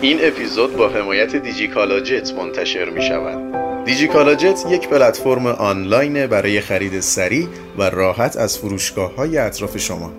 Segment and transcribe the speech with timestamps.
[0.00, 3.54] این اپیزود با حمایت دیجیکالا جت منتشر می شود.
[3.84, 7.48] دیجیکالا جت یک پلتفرم آنلاین برای خرید سریع
[7.78, 10.12] و راحت از فروشگاه های اطراف شما.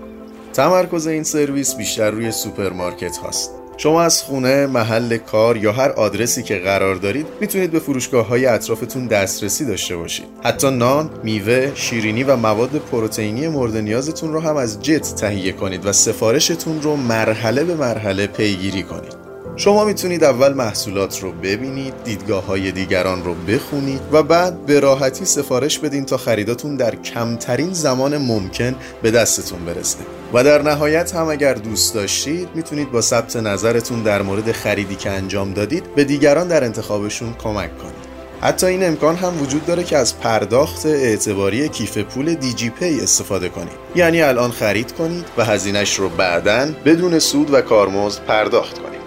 [0.54, 3.52] تمرکز این سرویس بیشتر روی سوپرمارکت هاست.
[3.78, 8.46] شما از خونه، محل کار یا هر آدرسی که قرار دارید می‌تونید به فروشگاه های
[8.46, 10.26] اطرافتون دسترسی داشته باشید.
[10.44, 15.86] حتی نان، میوه، شیرینی و مواد پروتئینی مورد نیازتون رو هم از جت تهیه کنید
[15.86, 19.25] و سفارشتون رو مرحله به مرحله پیگیری کنید.
[19.58, 25.26] شما می‌تونید اول محصولات رو ببینید دیدگاه های دیگران رو بخونید و بعد به راحتی
[25.26, 29.98] سفارش بدین تا خریداتون در کمترین زمان ممکن به دستتون برسه.
[30.34, 35.10] و در نهایت هم اگر دوست داشتید می‌تونید با ثبت نظرتون در مورد خریدی که
[35.10, 38.06] انجام دادید به دیگران در انتخابشون کمک کنید.
[38.42, 43.50] حتی این امکان هم وجود داره که از پرداخت اعتباری کیف پول دیجی پی استفاده
[43.50, 43.78] کنید.
[43.96, 49.05] یعنی الان خرید کنید و هزینهش رو بعدا بدون سود و کارمزد پرداخت کنید.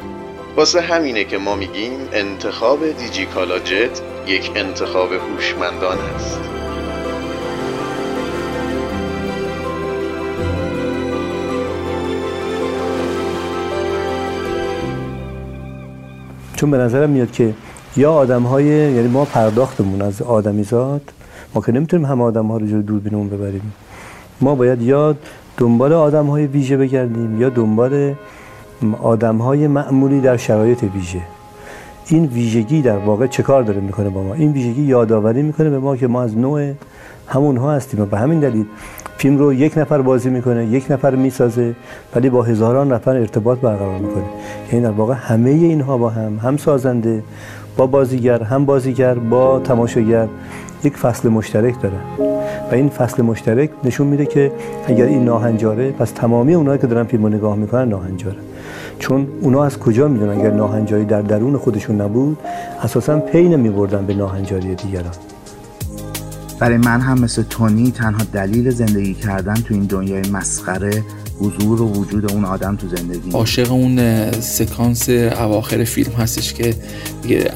[0.59, 6.41] واسه همینه که ما میگیم انتخاب دیجیکالا جت یک انتخاب هوشمندان است.
[16.56, 17.55] چون به نظرم میاد که
[17.97, 21.12] یا آدم های یعنی ما پرداختمون از آدمیزاد
[21.55, 23.73] ما که نمی‌تونیم همه آدم ها رو جلو دوربینمون ببریم.
[24.41, 25.17] ما باید یا
[25.59, 28.14] دنبال آدم های ویژه بگردیم یا دنبال
[29.02, 31.20] آدم های معمولی در شرایط ویژه.
[32.06, 35.78] این ویژگی در واقع چه کار داره می‌کنه با ما؟ این ویژگی یادآوری می‌کنه به
[35.78, 36.72] ما که ما از نوع
[37.26, 38.00] همونها هستیم.
[38.00, 38.64] و به همین دلیل
[39.16, 41.74] فیلم رو یک نفر بازی می‌کنه یک نفر می‌سازه
[42.14, 44.24] ولی با هزاران نفر ارتباط برقرار می‌کنه.
[44.72, 47.22] یعنی در واقع همه اینها با هم هم سازنده
[47.76, 50.28] با بازیگر هم بازیگر با تماشاگر
[50.84, 52.00] یک فصل مشترک دارن
[52.70, 54.52] و این فصل مشترک نشون میده که
[54.86, 58.36] اگر این ناهنجاره پس تمامی اونایی که دارن فیلم نگاه می‌کنن ناهنجاره.
[58.98, 62.39] چون اونا از کجا می‌دونن اگر ناهنجاری در درون خودشون نبود؟
[62.83, 65.14] اساسا پی نمیبردن به ناهنجاری دیگران.
[66.59, 71.03] برای من هم مثل تونی تنها دلیل زندگی کردن تو این دنیای مسخره
[71.40, 73.30] حضور و وجود اون آدم تو زندگی.
[73.30, 76.74] عاشق اون سکانس اواخر فیلم هستش که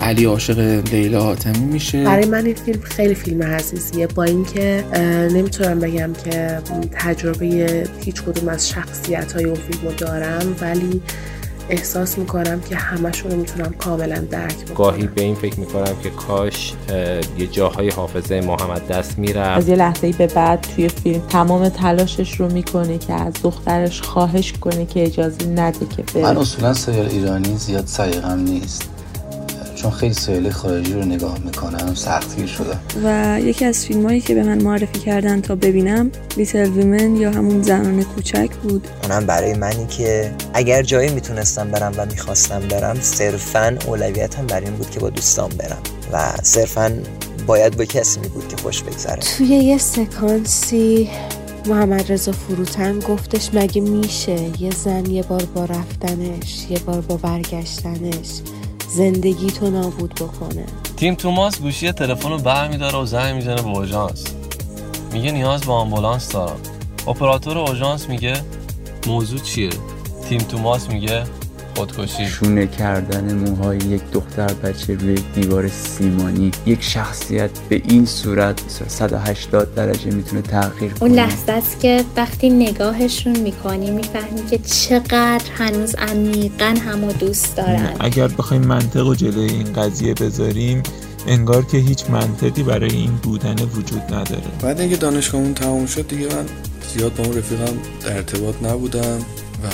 [0.01, 0.59] علی عاشق
[0.93, 2.05] لیلا حاتمی میشه.
[2.05, 4.85] برای من این فیلم خیلی فیلم حساسیه با اینکه
[5.33, 6.59] نمی‌تونم بگم که
[6.93, 7.47] تجربه
[8.01, 11.03] هیچ کدوم از شخصیت های اون فیلم رو دارم ولی
[11.73, 14.75] احساس می‌کنم که همشون رو می‌تونم کاملا درک بکنم.
[14.77, 16.75] گاهی به این فکر می‌کنم که کاش
[17.39, 22.41] یه جاهای حافظه محمد دست میره از یه لحظه به بعد توی فیلم تمام تلاشش
[22.41, 26.23] رو می‌کنه که از دخترش خواهش کنه که اجازه نده که بره.
[26.23, 28.92] من اصولا سریال ایرانی زیاد سریقم نیست.
[29.83, 34.35] چون خیلی سریال خارجی رو نگاه می‌کنم سختگیر شده و یکی از فیلم هایی که
[34.35, 38.89] به من معرفی کردن تا ببینم لیتل ویمن یا همون زنان کوچک بود.
[39.03, 44.75] اونم برای منی که اگر جایی می‌تونستم برم و می‌خواستم برم صرفا اولویتم برای این
[44.75, 45.83] بود که با دوستان برم.
[46.13, 46.93] و صرفا
[47.47, 49.23] باید با کسی می بود که خوش بگذره.
[49.37, 51.11] توی یه سکانسی
[51.67, 57.17] محمد رضا فروتن گفتش مگه میشه یه زن یه بار با رفتنش یه بار با
[57.17, 58.41] برگشتنش
[58.95, 60.65] زندگی تو نابود بکنه.
[60.97, 64.25] تیم توماس گوشی تلفن رو برمیداره و زنگ می‌زنه به اورژانس
[65.13, 66.61] میگه نیاز به آمبولانس دارم.
[67.09, 68.35] اپراتور اورژانس میگه
[69.07, 69.71] موضوع چیه؟
[70.29, 71.25] تیم توماس میگه
[71.75, 72.27] خودکشی.
[72.27, 76.51] شونه کردن موهای یک دختر بچه روی دیوار سیمانی.
[76.67, 81.03] یک شخصیت به این صورت 180 درجه می‌تونه تغییر کنه.
[81.03, 87.97] اون لحظه است که وقتی نگاهشون می‌کنی می‌فهمی که چقدر هنوز عمیقا همو دوست دارن.
[88.01, 90.83] اگر بخوایم منطق و جلوی این قضیه بذاریم
[91.27, 94.43] انگار که هیچ منطقی برای این بودن وجود نداره.
[94.63, 96.47] بعد اینکه دانشگاهمون تموم شد دیگه من
[96.95, 99.19] زیاد با اون رفیقم در ارتباط نبودم
[99.65, 99.69] و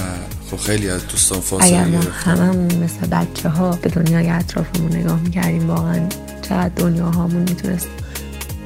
[0.51, 5.21] خب خیلی از دوستان فاصله اگر ما هممون مثل بچه ها به دنیای اطرافمون نگاه
[5.21, 6.09] می‌کردیم واقعا
[6.43, 7.89] چقدر دنیا هامون می‌تونست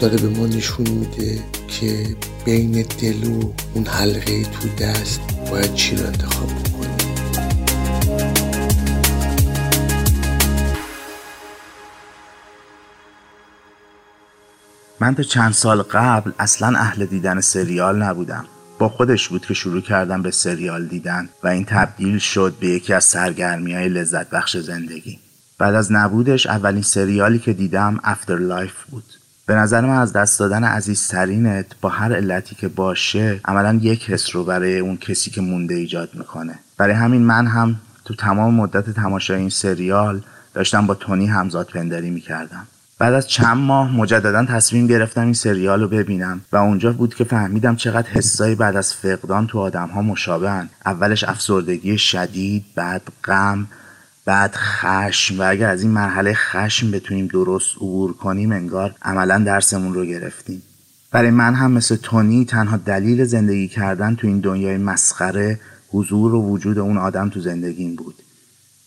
[0.01, 5.21] داره به ما نشون میده که بین دل و اون حلقه تو دست
[5.51, 6.93] باید چی رو انتخاب بکنیم.
[15.01, 18.45] من تا چند سال قبل اصلا اهل دیدن سریال نبودم.
[18.79, 22.93] با خودش بود که شروع کردم به سریال دیدن و این تبدیل شد به یکی
[22.93, 25.19] از سرگرمی های لذت بخش زندگی.
[25.59, 29.05] بعد از نبودش اولین سریالی که دیدم After Life بود.
[29.47, 34.37] به نظر من از دست دادن عزیزترینت با هر علتی که باشه عملا یک حس
[34.37, 36.59] رو برای اون کسی که مونده ایجاد می‌کنه.
[36.79, 40.23] برای همین من هم تو تمام مدت تماشای این سریال
[40.55, 42.67] داشتم با تونی همزاد پندری می‌کردم.
[43.03, 47.25] بعد از چند ماه مجددا تصمیم گرفتم این سریال رو ببینم و اونجا بود که
[47.25, 50.71] فهمیدم چقدر حسایی بعد از فقدان تو آدم ها مشابهن.
[50.87, 53.67] اولش افسردگی شدید بعد غم
[54.25, 55.41] بعد خشم.
[55.41, 60.63] و اگر از این مرحله خشم بتونیم درست عبور کنیم انگار عملا درسمون رو گرفتیم.
[61.11, 66.43] برای من هم مثل تونی تنها دلیل زندگی کردن تو این دنیای مسخره حضور و
[66.43, 68.22] وجود اون آدم تو زندگیم بود.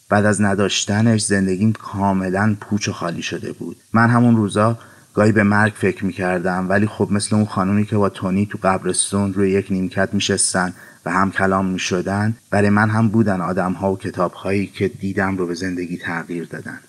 [0.09, 3.77] بعد از نداشتنش زندگیم کاملا پوچ و خالی شده بود.
[3.93, 4.77] من همون روزا
[5.13, 9.33] گاهی به مرگ فکر می‌کردم ولی خب مثل اون خانومی که با تونی تو قبرستون
[9.33, 10.73] روی یک نیمکت میشستن
[11.05, 15.37] و هم کلام می‌شدن برای من هم بودن آدم ها و کتاب هایی که دیدم
[15.37, 16.79] رو به زندگی تغییر دادن.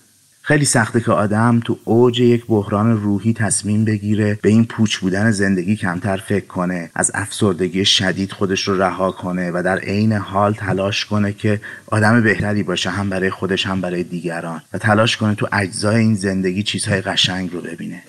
[0.47, 5.31] خیلی سخته که آدم تو اوج یک بحران روحی تصمیم بگیره به این پوچ بودن
[5.31, 10.53] زندگی کمتر فکر کنه از افسردگی شدید خودش رو رها کنه و در عین حال
[10.53, 15.35] تلاش کنه که آدم بهتری باشه هم برای خودش هم برای دیگران و تلاش کنه
[15.35, 18.03] تو اجزای این زندگی چیزهای قشنگ رو ببینه.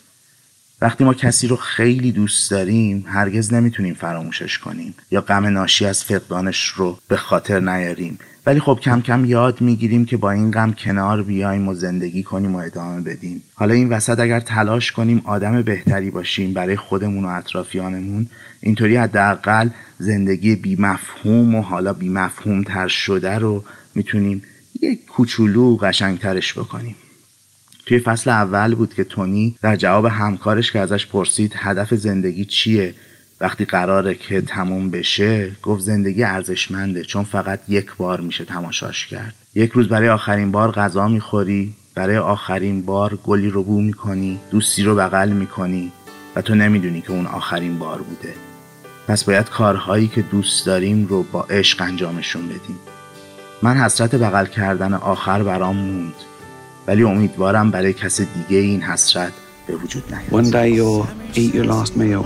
[0.81, 6.05] وقتی ما کسی رو خیلی دوست داریم هرگز نمی‌تونیم فراموشش کنیم یا غم ناشی از
[6.05, 8.19] فقدانش رو به خاطر نیاریم.
[8.47, 12.55] ولی خب کم کم یاد می‌گیریم که با این غم کنار بیایم و زندگی کنیم
[12.55, 13.43] و ادامه بدیم.
[13.55, 18.27] حالا این وسط اگر تلاش کنیم آدم بهتری باشیم برای خودمون و اطرافیانمون
[18.61, 23.65] اینطوری حداقل زندگی بی مفهوم و حالا بی مفهوم تر شده رو
[23.95, 24.43] می‌تونیم
[24.83, 26.97] یک کوچولو قشنگترش بکنیم.
[27.89, 32.95] توی فصل اول بود که تونی در جواب همکارش که ازش پرسید هدف زندگی چیه؟
[33.41, 39.35] وقتی قراره که تموم بشه گفت زندگی ارزشمنده چون فقط یک بار میشه تماشاش کرد.
[39.55, 44.83] یک روز برای آخرین بار غذا می‌خوری برای آخرین بار گلی رو بو می‌کنی دوستی
[44.83, 45.93] رو بغل می‌کنی
[46.37, 48.35] و تو نمی‌دونی که اون آخرین بار بوده.
[49.09, 52.79] پس باید کارهایی که دوست داریم رو با عشق انجامشون بدیم.
[53.63, 56.15] من حسرت بغل کردن آخر برام موند.
[56.88, 59.34] ولی امیدوارم برای کس دیگه این حسرت
[59.68, 61.08] به وجود نیاد One day you'll
[61.38, 62.26] eat your last meal,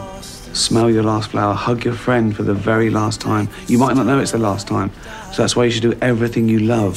[0.53, 3.47] smell your last flower, hug your friend for the very last time.
[3.67, 4.89] You might not know it's the last time.
[5.31, 6.95] So that's why you should do everything you love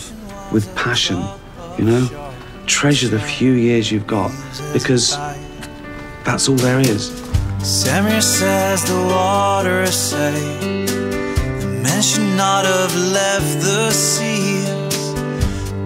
[0.54, 1.18] with passion,
[1.78, 2.04] you know?
[2.66, 4.30] Treasure the few years you've got
[4.72, 5.04] because
[6.24, 7.02] that's all there is.
[7.60, 10.60] Samir says the water is safe.
[11.62, 14.53] The men should not have left the seas.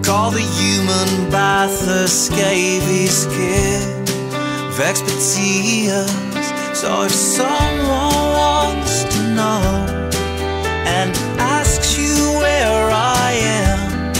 [0.09, 4.09] Call the human bath a scabies kid
[4.67, 5.91] of expertise.
[6.73, 9.61] So if someone wants to know
[10.97, 14.11] and asks you where I am,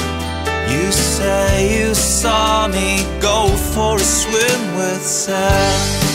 [0.72, 6.09] you say you saw me go for a swim with Sam.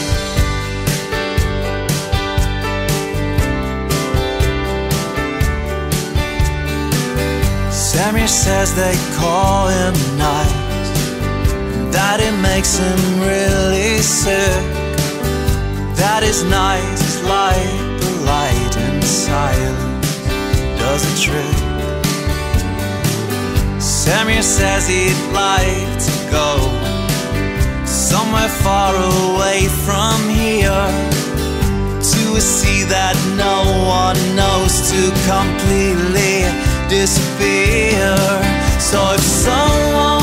[8.04, 10.52] Samir says they call him nice,
[11.88, 14.60] that it makes him really sick.
[15.96, 17.64] That his night is like
[18.04, 20.20] the light and silence
[20.76, 21.56] does a trick.
[23.80, 26.60] Samir says he'd like to go
[27.86, 30.92] somewhere far away from here
[32.12, 38.16] to a sea that no one knows to completely disappear.
[38.78, 40.13] So if someone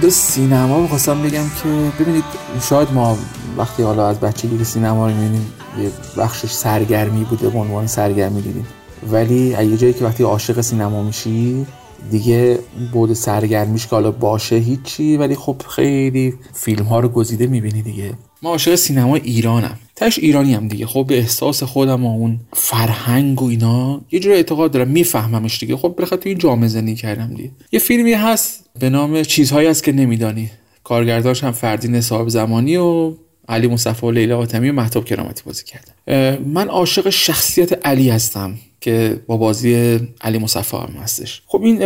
[0.00, 1.68] مورد سینما می‌خواستم بگم که
[2.00, 2.24] ببینید
[2.68, 3.18] شاید ما
[3.56, 8.42] وقتی حالا از بچگی که سینما رو می‌بینیم یه بخشش سرگرمی بوده به عنوان سرگرمی
[8.42, 8.66] دیدیم.
[9.10, 11.66] ولی یه جایی که وقتی عاشق سینما میشی
[12.10, 12.58] دیگه
[12.92, 18.12] بود سرگرمیش که حالا باشه هیچی ولی خب خیلی فیلم ها رو گزیده می‌بینی دیگه.
[18.42, 19.78] ما عاشق سینما ایرانم.
[20.00, 20.86] تش ایرانی هم دیگه.
[20.86, 24.88] خب به احساس خودم و اون فرهنگ و اینا یه جور اعتقاد دارم.
[24.88, 25.76] میفهممش دیگه.
[25.76, 27.50] خب بالاخره تو این جامعه زندگی کردم دیگه.
[27.72, 30.50] یه فیلمی هست به نام چیزهایی هست که نمیدانی.
[30.84, 33.14] کارگردانش هم فردین صاحب زمانی و
[33.48, 36.44] علی مصطفی و لیلا آتمی و مهتاب کرامتی بازی کردن.
[36.44, 41.42] من عاشق شخصیت علی هستم که با بازی علی مصطفی هم هستش.
[41.46, 41.82] خب این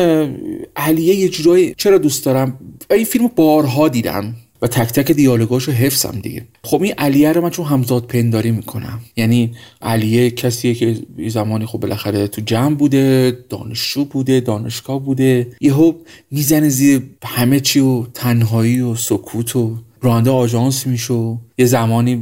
[0.77, 2.59] علیه یه جورایی چرا دوست دارم؟
[2.91, 4.35] این فیلم بارها دیدم.
[4.63, 6.47] و تک تک دیالوگاشو حفظم دیگه.
[6.65, 9.01] خب این علیه رو من چون همزاد پنداری می‌کنم.
[9.17, 10.97] یعنی علیه کسیه که
[11.29, 15.47] زمانی خب بالاخره تو جمع بوده دانشجو بوده دانشگاه بوده.
[15.61, 15.93] یهو
[16.31, 21.39] می‌زنه زیر همه چی و تنهایی و سکوت و راننده آژانس میشه.
[21.59, 22.15] یه زمانی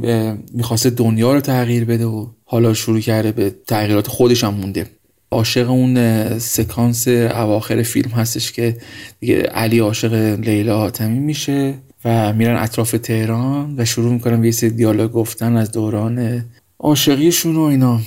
[0.53, 4.85] می‌خواسته دنیا رو تغییر بده و حالا شروع کرده به تغییرات خودش هم مونده.
[5.31, 8.77] عاشق اون سکانس اواخر فیلم هستش که
[9.19, 11.73] دیگه علی عاشق لیلا حاتمی میشه.
[12.05, 16.45] و میرن اطراف تهران و شروع می‌کنن به یه دیالوگ گفتن از دوران
[16.79, 17.99] عاشقیشون و اینا.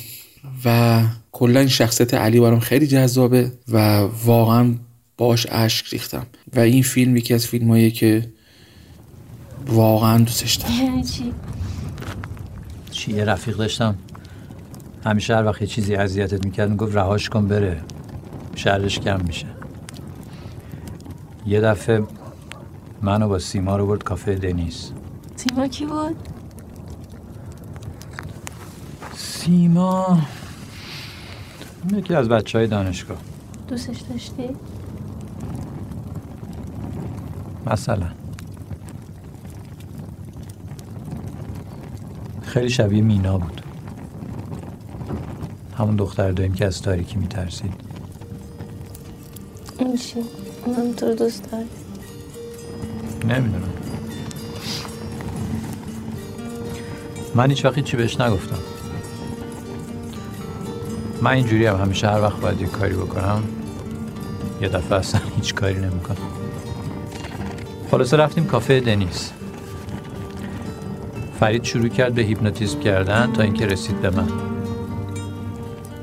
[0.64, 4.74] و کلا این شخصیت علی برام خیلی جذابه و واقعا
[5.16, 6.26] باش اشک ریختم.
[6.56, 8.32] و این فیلم یکی از فیلم که
[9.66, 11.02] واقعا دوستش دارم.
[11.12, 11.32] چی؟
[12.90, 13.94] چی یه رفیق داشتم.
[15.04, 17.80] همیشه هر وقت یه چیزی اذیتت می‌کرد می‌گفت رهاش کن بره.
[18.54, 19.46] شرش کم میشه.
[21.46, 22.02] یه دفعه
[23.02, 24.92] منو با سیما رو برد کافه دنیس
[25.36, 26.16] سیما کی بود؟
[29.16, 30.18] سیما
[31.92, 33.18] یکی از بچه های دانشگاه
[33.68, 34.56] دوستش داشتی؟
[37.66, 38.06] مثلا
[42.42, 43.60] خیلی شبیه مینا بود
[45.78, 47.74] همون دختر داریم که از تاریکی میترسید
[49.78, 50.24] این چی؟
[50.66, 51.85] اونم تو دوست داری؟
[53.26, 53.68] نمی‌دونم.
[57.34, 58.58] من هیچ وقت چی بهش نگفتم.
[61.22, 63.42] من اینجوری هم همیشه هر وقت باید یه کاری بکنم
[64.60, 66.16] یه دفعه اصلا هیچ کاری نمی‌کنم.
[67.90, 69.32] خلاصه رفتیم کافه دنیس.
[71.40, 74.28] فرید شروع کرد به هیپنوتیزم کردن تا اینکه رسید به من.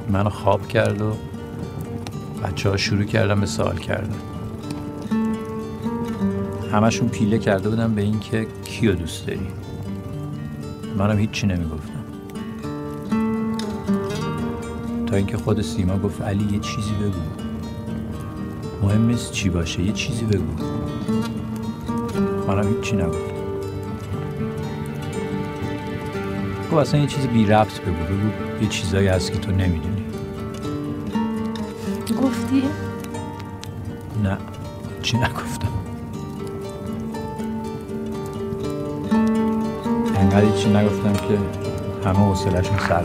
[0.10, 1.14] منو خواب کرد و
[2.44, 4.33] بچه ها شروع کردن به سوال کردن.
[6.74, 9.48] همشون پیله کرده بودن به اینکه کیو دوست داری.
[10.98, 12.04] منم هیچی نمی‌گفتم.
[15.06, 17.44] تا اینکه خود سیما گفت علی یه چیزی بگو.
[18.82, 20.64] مهم نیست چی باشه یه چیزی بگو.
[22.48, 23.34] منم هیچی نگفتم.
[26.72, 30.04] گفت اصلا یه چیز بی ربط بگو بگو یه چیزایی هست که تو نمی‌دونی.
[32.22, 32.64] گفتی؟
[34.24, 34.38] نه
[35.02, 35.83] چی نگفتم.
[40.34, 41.38] انقدر چی نگفتم که
[42.10, 43.04] همه حوصلهشون سر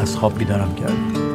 [0.00, 1.33] از خواب بیدارم کرد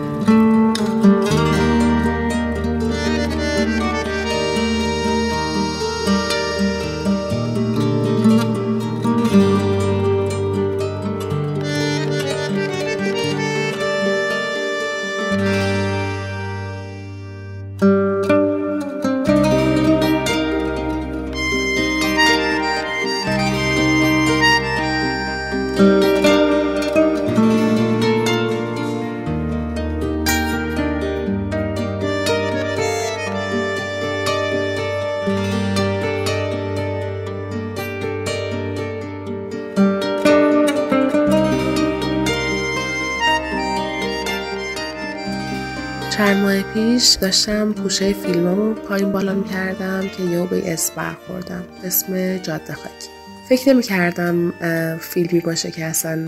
[46.99, 51.63] پیش داشتم پوشه فیلمامو پایین بالا می‌کردم که یهو به اسم برخوردم.
[51.83, 53.09] اسم جاده خاکی.
[53.49, 54.53] فکر نمی کردم
[54.97, 56.27] فیلمی باشه که اصلا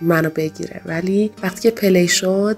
[0.00, 0.80] منو بگیره.
[0.86, 2.56] ولی وقتی که پلی شد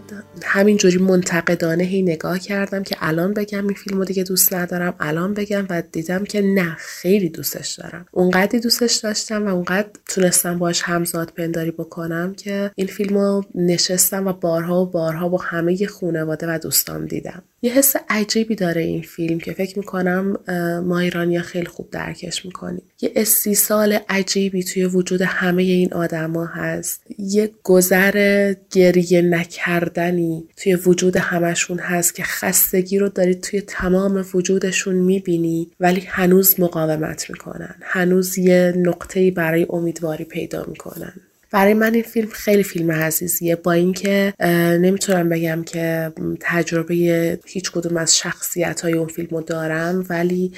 [0.52, 5.66] همینجوری منتقدانه هی نگاه کردم که الان بگم این فیلمو دیگه دوست ندارم الان بگم
[5.70, 8.06] و دیدم که نه خیلی دوستش دارم.
[8.10, 14.32] اونقدری دوستش داشتم و اونقدر تونستم باش همزاد پنداری بکنم که این فیلمو نشستم و
[14.32, 17.42] بارها و بارها با همه خانواده و دوستان دیدم.
[17.64, 20.36] یه حس عجیبی داره این فیلم که فکر می‌کنم
[20.86, 22.82] ما ایرانیا خیلی خوب درکش می‌کنیم.
[23.00, 27.02] یه استیصال عجیبی توی وجود همه این آدما هست.
[27.18, 34.94] یه گذر گریه نکردنی توی وجود همشون هست که خستگی رو داری توی تمام وجودشون
[34.94, 37.74] می‌بینی ولی هنوز مقاومت می‌کنن.
[37.82, 41.12] هنوز یه نقطه‌ای برای امیدواری پیدا می‌کنن.
[41.52, 44.34] برای من این فیلم خیلی فیلم عزیزیه با اینکه
[44.80, 46.94] نمی‌تونم بگم که تجربه
[47.46, 50.52] هیچ کدوم از شخصیت های اون فیلم رو دارم ولی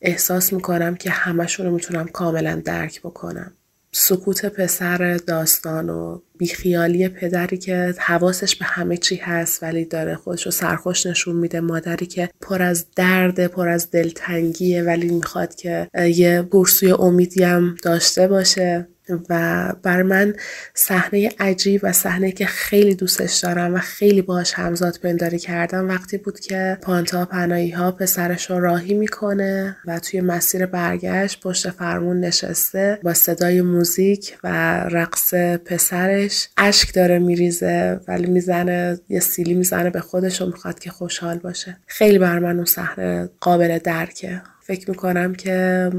[0.00, 3.52] احساس می‌کنم که همشون رو می‌تونم کاملا درک بکنم.
[3.92, 10.46] سکوت پسر داستان و بیخیالی پدری که حواسش به همه چی هست ولی داره خودش
[10.46, 15.88] رو سرخوش نشون میده مادری که پر از درد پر از دلتنگیه ولی می‌خواد که
[15.94, 18.88] یه برسوی امیدی هم داشته باشه.
[19.30, 20.34] و بر من
[20.74, 26.18] صحنه عجیب و صحنه که خیلی دوستش دارم و خیلی باش همزاد پنداری کردم وقتی
[26.18, 32.20] بود که پانتا پناهی ها پسرش رو راهی می‌کنه و توی مسیر برگشت پشت فرمون
[32.20, 34.48] نشسته با صدای موزیک و
[34.80, 36.48] رقص پسرش.
[36.56, 41.76] اشک داره میریزه ولی می‌زنه یه سیلی می‌زنه به خودش و می‌خواد که خوشحال باشه.
[41.86, 44.42] خیلی بر من اون صحنه قابل درکه.
[44.68, 45.90] فکر می‌کنم که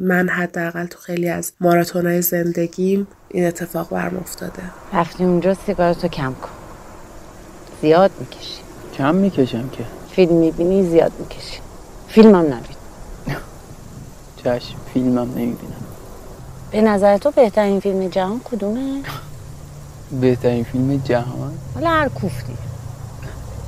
[0.00, 4.62] من حداقل تو خیلی از ماراتونهای زندگیم این اتفاق برم افتاده.
[4.92, 6.48] رفتی اونجا سیگارتو کم کن.
[7.82, 8.60] زیاد می‌کشی.
[8.94, 9.84] کم می‌کشم که.
[10.10, 11.60] فیلم می‌بینی زیاد می‌کشی.
[12.08, 12.76] فیلمم نبین.
[14.44, 15.84] چشم فیلمم نمی‌بینم.
[16.70, 19.02] به نظر تو بهترین فیلم جهان کدومه؟
[20.20, 22.54] بهترین فیلم جهان؟ حالا هر کوفتی.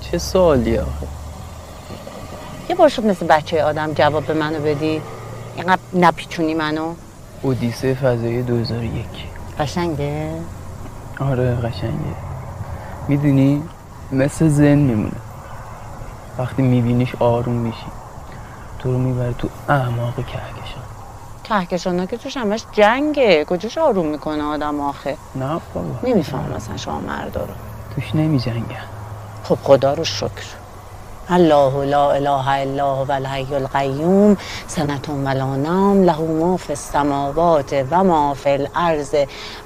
[0.01, 1.20] چه سوالی آخه؟
[2.71, 5.03] یه بار شد مثل بچه آدم جواب به منو بدی.
[5.57, 6.95] اینقدر نپیچونی منو.
[7.43, 9.05] اودیسه فضایی 2001
[9.59, 10.31] قشنگه؟
[11.21, 12.15] آره قشنگه.
[13.09, 13.63] می‌دونی
[14.13, 15.13] مثل زن میمونه.
[16.39, 17.87] وقتی میبینیش آروم میشی
[18.79, 20.83] تو رو می‌بره تو اعماق کهکشان.
[21.45, 23.45] کهکشان ها که توش همش جنگه.
[23.45, 26.09] کجاش آروم می‌کنه آدم آخه؟ نه بابا.
[26.09, 27.55] نمیفهم مثلا شما مردا رو.
[27.95, 28.85] توش نمی جنگن
[29.45, 30.45] خب خدا رو شکر.
[31.31, 38.05] الله لا اله الا هو الحی القیوم سنتون ولا نام له ما فی السماوات و
[38.05, 39.15] ما فی الارض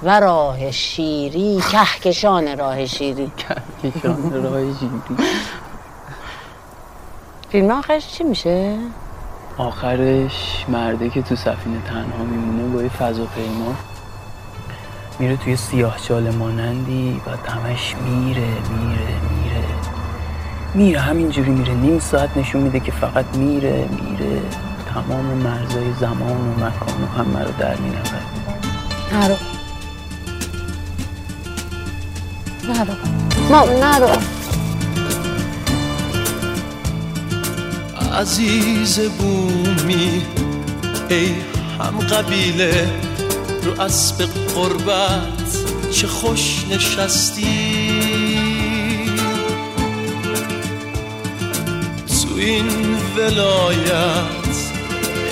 [0.02, 3.32] و راه شیری کهکشان راه شیری.
[3.36, 5.00] کهکشان راه شیری.
[7.50, 8.76] فیلم آخرش چی میشه؟
[9.58, 13.74] آخرش مرده که تو سفینه تنها میمونه با یه فضاپیما
[15.18, 19.43] میره توی سیاه چال مانندی و همش میره میره میره.
[20.74, 21.74] میره همینجوری میره.
[21.74, 24.42] نیم ساعت نشون میده که فقط میره میره.
[24.94, 27.90] تمام مرزای زمان و مکان و همه رو در می
[29.12, 29.36] نرو.
[32.68, 32.94] نرو.
[33.50, 34.08] ما نرو.
[38.20, 40.22] عزیز بومی
[41.08, 41.34] ای
[41.80, 42.88] هم قبیله
[43.62, 47.73] رو اسب قربت چه خوش نشستی؟
[52.44, 54.54] این ولایت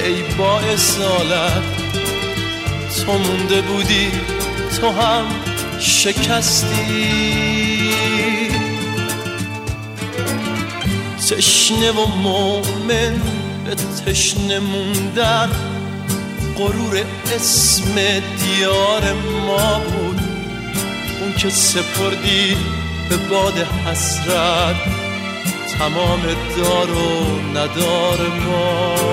[0.05, 1.63] ای با اصالت
[3.07, 4.11] تو مونده بودی
[4.81, 5.25] تو هم
[5.79, 7.13] شکستی.
[11.31, 13.21] تشنه و مؤمن
[13.65, 13.75] به
[14.07, 15.51] تشنه موندن
[16.59, 19.13] غرور اسم دیار
[19.47, 20.21] ما بود.
[21.21, 22.57] اون که سپردی
[23.09, 25.02] به باد حسرت.
[25.79, 26.21] تمام
[26.57, 29.13] دار و ندار ما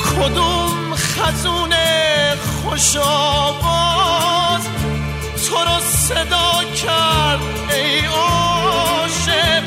[0.00, 4.62] کدوم خزونه خوش آواز
[5.48, 9.62] تو رو صدا کرد ای عاشق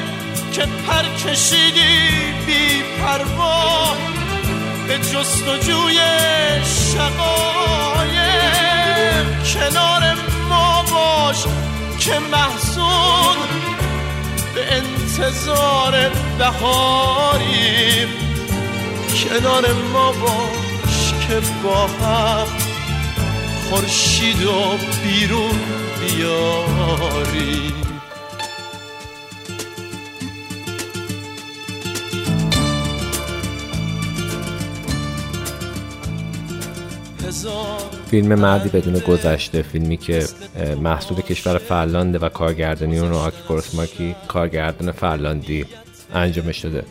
[0.54, 4.15] که پر کشیدی بی پروا؟
[4.88, 6.00] به جستجوی
[6.94, 8.06] شقایق.
[9.54, 10.04] کنار
[10.50, 11.44] ما باش
[12.00, 13.38] که محزون
[14.56, 15.94] به انتظار
[16.38, 18.10] بهاریم.
[19.24, 22.48] کنار ما باش که با هم
[23.70, 25.60] خورشید و بیرون
[26.00, 27.76] بیاریم.
[38.08, 40.26] فیلم مردی بدون گذشته فیلمی که
[40.82, 45.66] محصول کشور فنلاند و کارگردانی اون رو آکی کورسماکی کارگردان فنلاندی
[46.14, 46.84] انجامش داده.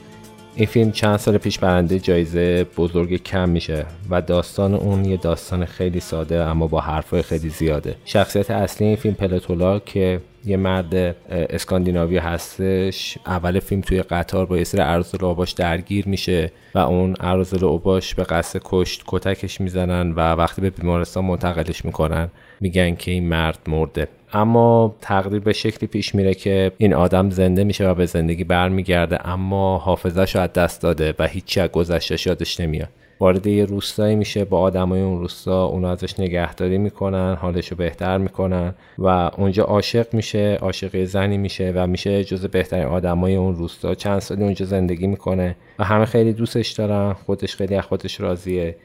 [0.56, 5.64] این فیلم چند سال پیش برنده جایزه بزرگ کم میشه و داستان اون یه داستان
[5.64, 7.96] خیلی ساده اما با حرفای خیلی زیاده.
[8.04, 13.18] شخصیت اصلی این فیلم پلتولا که یه مرد اسکاندیناوی هستش.
[13.26, 18.14] اول فیلم توی قطار با یه سری ارزل اوباش درگیر میشه و اون ارزل اوباش
[18.14, 23.58] به قصد کشت کتکش می‌زنن و وقتی به بیمارستان منتقلش می‌کنن میگن که این مرد
[23.66, 24.08] مرده.
[24.34, 29.28] اما تقدیر به شکلی پیش میره که این آدم زنده میشه و به زندگی برمیگرده
[29.28, 32.88] اما حافظش رو از دست داده و هیچی از گذشتهش یادش نمیاد.
[33.20, 38.18] وارد یه روستایی میشه با آدمای اون روستا اونا ازش نگهداری می‌کنن حالش رو بهتر
[38.18, 43.94] می‌کنن و اونجا عاشق میشه عاشق زنی میشه و میشه جز بهترین آدمای اون روستا.
[43.94, 48.76] چند سالی اونجا زندگی می‌کنه و همه خیلی دوستش دارن خودش خیلی از خودش راضیه.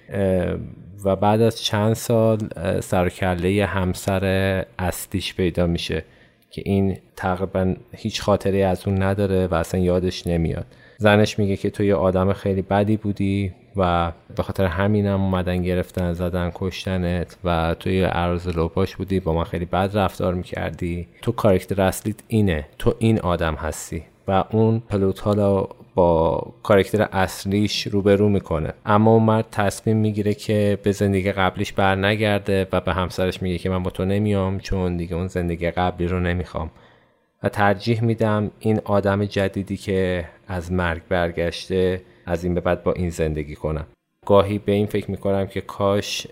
[1.05, 2.37] و بعد از چند سال
[2.79, 6.03] سرکله همسر اصلیش پیدا میشه
[6.51, 10.65] که این تقریبا هیچ خاطری از اون نداره و اصلا یادش نمیاد.
[10.97, 16.13] زنش میگه که تو یه آدم خیلی بدی بودی و به خاطر همینم اومدن گرفتن
[16.13, 21.07] زدن کشتنت و تو یه عرض لوپاش بودی با من خیلی بد رفتار می‌کردی.
[21.21, 22.67] تو کارکتر اصلیت اینه.
[22.79, 28.73] تو این آدم هستی و اون پلوت حالا با کارکتر اصلیش روبرو می‌کنه.
[28.85, 33.57] اما اون مرد تصمیم می‌گیره که به زندگی قبلیش بر نگرده و به همسرش میگه
[33.57, 36.71] که من با تو نمیام چون دیگه اون زندگی قبلی رو نمی‌خوام.
[37.43, 42.93] و ترجیح میدم این آدم جدیدی که از مرگ برگشته از این به بعد با
[42.93, 43.85] این زندگی کنم
[44.25, 46.27] گاهی به این فکر می‌کنم که کاش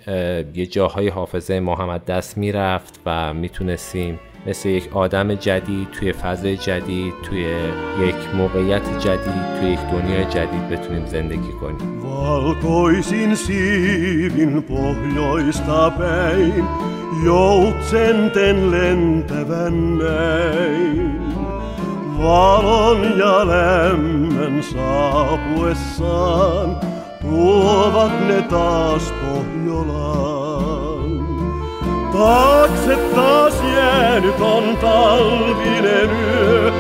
[0.56, 7.14] یه جاهای حافظه محمد دست می‌رفت و می‌تونستیم مثل یک آدم جدید توی فضای جدید
[7.24, 7.42] توی
[8.08, 12.02] یک موقعیت جدید توی یک دنیای جدید بتونیم زندگی کنیم.
[22.24, 26.78] Valon ja lämmön saapuessaan,
[27.22, 31.28] tuovat ne taas Pohjolaan.
[32.12, 36.72] Taakse taas jäänyt on talvinen yö,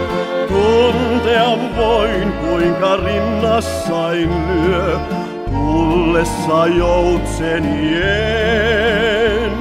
[0.47, 4.99] tuntea voin kuinka rinnassain lyö,
[5.45, 9.51] tullessa joutsenien,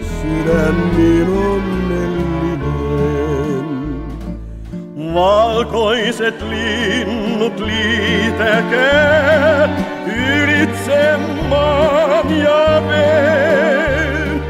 [0.00, 2.49] sydän niin onnellinen.
[5.14, 9.08] Valkoiset linnut liitäkää
[10.06, 11.16] ylitse
[11.48, 14.42] maan ja veen.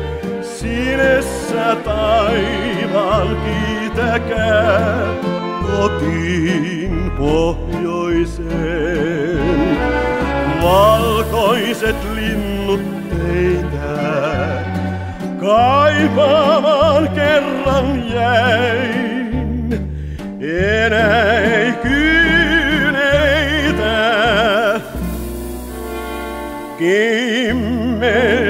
[0.42, 5.14] Sinessä taivaan kiitäkää
[5.66, 8.50] kotiin pohjoiseen.
[10.62, 14.00] Valkoiset linnut teitä
[15.40, 19.19] kaipaamaan kerran jäin.
[20.60, 23.20] Enää ei kyneitä
[26.78, 28.40] kimmeä.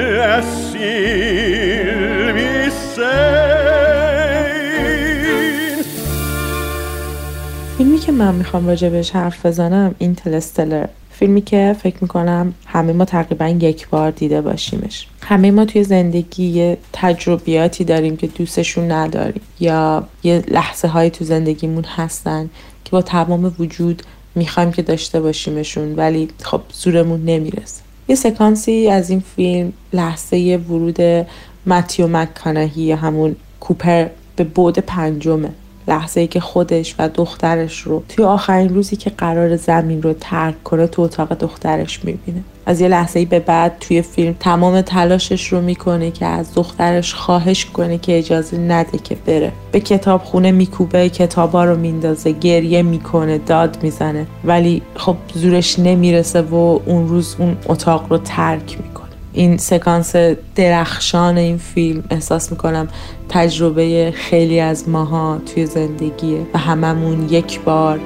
[7.81, 10.87] فیلمی که من می‌خوام راجبش حرف بزنم این تلستلر
[11.20, 15.06] فیلمی که فکر می‌کنم همه ما تقریبا یک بار دیده باشیمش.
[15.22, 21.24] همه ما توی زندگی یه تجربیاتی داریم که دوستشون نداریم یا یه لحظه های تو
[21.24, 22.50] زندگیمون هستن
[22.85, 24.02] که با تمام وجود
[24.35, 27.83] می‌خوایم که داشته باشیمشون ولی خب زورمون نمی‌رسه.
[28.09, 31.26] یه سکانسی از این فیلم لحظه ورود
[31.66, 34.06] متیو مکانهی یا همون کوپر
[34.37, 35.50] به بود پنجمه.
[35.90, 40.64] لحظه ای که خودش و دخترش رو توی آخرین روزی که قرار زمین رو ترک
[40.64, 42.42] کنه تو اتاق دخترش می‌بینه.
[42.66, 47.14] از یه لحظه ای به بعد توی فیلم تمام تلاشش رو می‌کنه که از دخترش
[47.14, 49.53] خواهش کنه که اجازه نده که بره.
[49.72, 54.26] به کتاب خونه میکوبه کتابا رو میندازه گریه می‌کنه داد می‌زنه.
[54.44, 56.55] ولی خب زورش نمی‌رسه و
[56.87, 59.10] اون روز اون اتاق رو ترک می‌کنه.
[59.33, 60.16] این سکانس
[60.55, 62.88] درخشان این فیلم احساس می‌کنم
[63.29, 68.01] تجربه خیلی از ماها توی زندگیه و هممون یک بار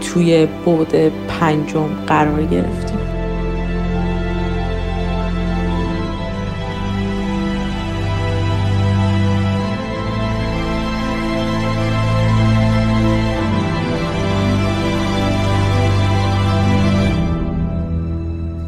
[0.00, 0.92] توی بود
[1.28, 2.98] پنجم قرار گرفتیم.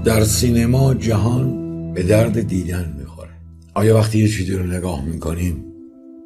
[0.04, 1.61] در سینما جهان
[1.94, 3.28] به درد دیدن می‌خوره.
[3.74, 5.64] آیا وقتی یه چیزی رو نگاه می‌کنیم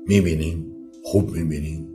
[0.08, 0.66] می‌بینیم؟
[1.04, 1.86] خوب می‌بینیم؟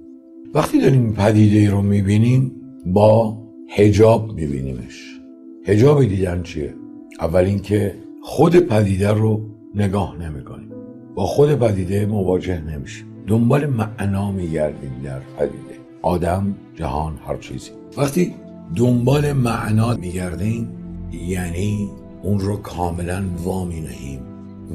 [0.54, 2.52] وقتی داریم پدیده رو می‌بینیم
[2.86, 3.38] با
[3.70, 5.20] هجاب میبینیمش.
[5.66, 6.74] هجاب دیدن چیه؟
[7.20, 9.42] اول اینکه خود پدیده رو
[9.76, 10.70] نگاه نمی‌کنیم.
[11.16, 13.06] با خود پدیده مواجه نمیشیم.
[13.28, 15.76] دنبال معنا میگردیم در پدیده.
[16.02, 17.70] آدم جهان هر چیزی.
[17.98, 18.34] وقتی
[18.76, 20.68] دنبال معنا میگردیم
[21.28, 21.90] یعنی
[22.24, 24.20] اون رو کاملا وامی نهیم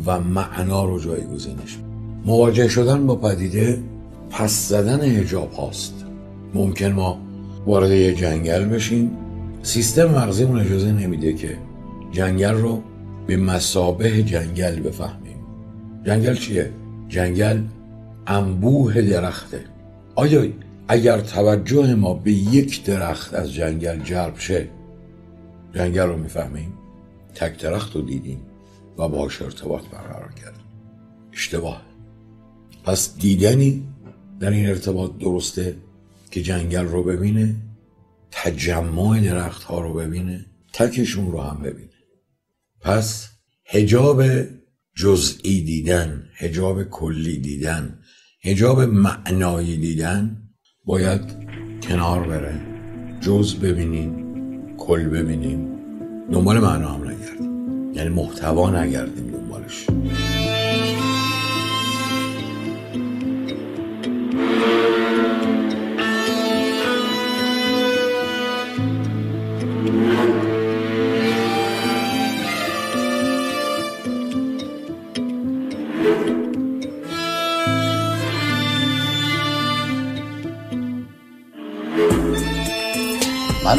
[0.07, 1.79] و معنا رو جایگزینش
[2.25, 3.83] مواجه شدن با پدیده
[4.31, 6.05] پس زدن هجاب هاست.
[6.55, 7.19] ممکن ما
[7.67, 9.11] وارد یه جنگل بشیم.
[9.63, 11.57] سیستم مغزیمون اجازه نمیده که
[12.13, 12.83] جنگل رو
[13.27, 15.37] به مسابه جنگل بفهمیم.
[16.07, 16.71] جنگل چیه؟
[17.09, 17.61] جنگل
[18.27, 19.61] انبوه درخته.
[20.15, 20.45] آیا
[20.89, 24.69] اگر توجه ما به یک درخت از جنگل جلب شه
[25.75, 26.73] جنگل رو می‌فهمیم؟
[27.37, 28.41] تک درخت رو دیدیم
[28.99, 30.65] و باهاش ارتباط برقرار کردیم.
[31.33, 31.83] اشتباه.
[32.85, 33.89] پس دیدنی
[34.41, 35.77] در این ارتباط درسته
[36.31, 37.57] که جنگل رو ببینه
[38.31, 41.91] تجمع درخت ها رو ببینه تکشون رو هم ببینه.
[42.81, 43.29] پس
[43.67, 44.23] هجاب
[44.97, 47.99] جزئی دیدن هجاب کلی دیدن
[48.43, 50.43] هجاب معنایی دیدن
[50.85, 51.23] باید
[51.83, 52.61] کنار بره.
[53.21, 54.27] جز ببینیم
[54.77, 55.76] کل ببینیم
[56.33, 57.93] دنبال معنا هم نگردیم.
[57.95, 59.87] یعنی محتوا نگردیم دنبالش.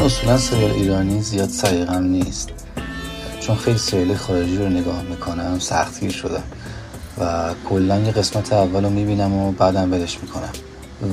[0.08, 2.48] اصولا سریال ایرانی زیاد سریقم نیست.
[3.40, 6.42] چون خیلی سریال خارجی رو نگاه می‌کنم سختگیر شدم
[7.20, 10.48] و کلا یه قسمت اول رو می‌بینم و بعدم ولش می‌کنم.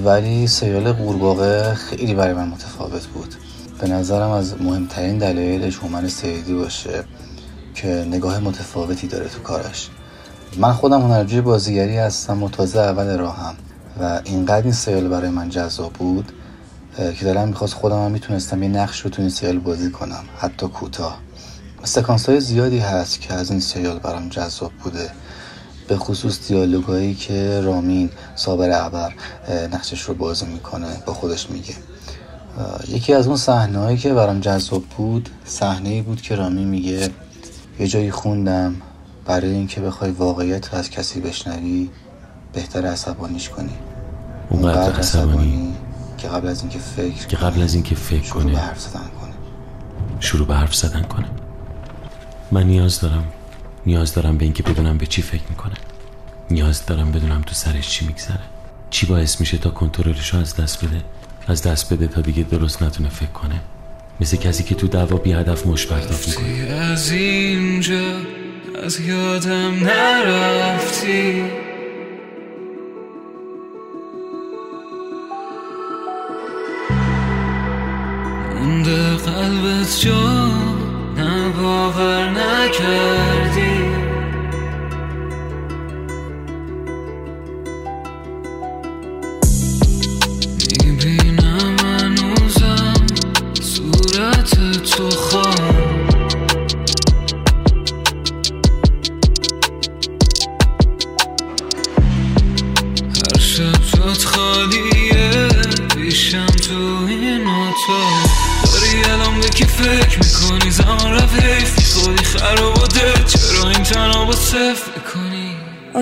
[0.06, 3.36] ولی سریال قورباغه خیلی برای من متفاوت بود.
[3.82, 7.04] به نظرم از مهمترین دلایلش هومن سیدی باشه
[7.74, 9.90] که نگاه متفاوتی داره تو کارش.
[10.58, 13.56] من خودم هنرجوی بازیگری هستم و تازه اول راهم
[14.02, 16.32] و اینقدر این سریال برای من جذاب بود
[16.98, 20.68] که دلم می‌خواست خودم هم می‌تونستم یه نقش رو تو این سریال بازی کنم حتی
[20.68, 21.18] کوتاه.
[21.84, 25.10] سکانس های زیادی هست که از این سریال برام جذاب بوده.
[25.88, 29.14] به خصوص دیالوگایی که رامین صابر عبر
[29.74, 31.74] نقشش رو بازی می‌کنه با خودش میگه.
[32.88, 37.10] یکی از اون صحنه هایی که برام جذاب بود صحنه ای بود که رامین میگه
[37.80, 38.76] یه جایی خوندم
[39.26, 41.90] برای اینکه بخوای واقعیت رو از کسی بشنوی
[42.54, 43.78] بهتر عصبانیش کنی.
[44.50, 45.75] اونقدر عصبانی.
[46.26, 48.52] که قبل از اینکه فکر که قبل از اینکه فکر شروع کنه.
[48.52, 49.34] به حرف زدن کنه.
[50.20, 51.26] شروع به حرف زدن کنه.
[52.52, 53.24] من نیاز دارم
[53.86, 55.74] نیاز دارم به اینکه بدونم به چی فکر می‌کنه.
[56.52, 58.40] نیاز دارم بدونم تو سرش چی میگذره.
[58.90, 61.02] چی باعث میشه تا کنترلش رو از دست بده؟
[61.48, 63.60] از دست بده تا دیگه درست نتونه فکر کنه.
[64.22, 66.74] مثل کسی که تو دعوا بی هدف مش پرتاب می‌کنه.
[66.74, 68.18] از اینجا
[68.84, 71.44] از یادم نرفتی.
[79.86, 80.48] قلبت جا
[81.18, 81.50] نه
[82.30, 83.25] نکردی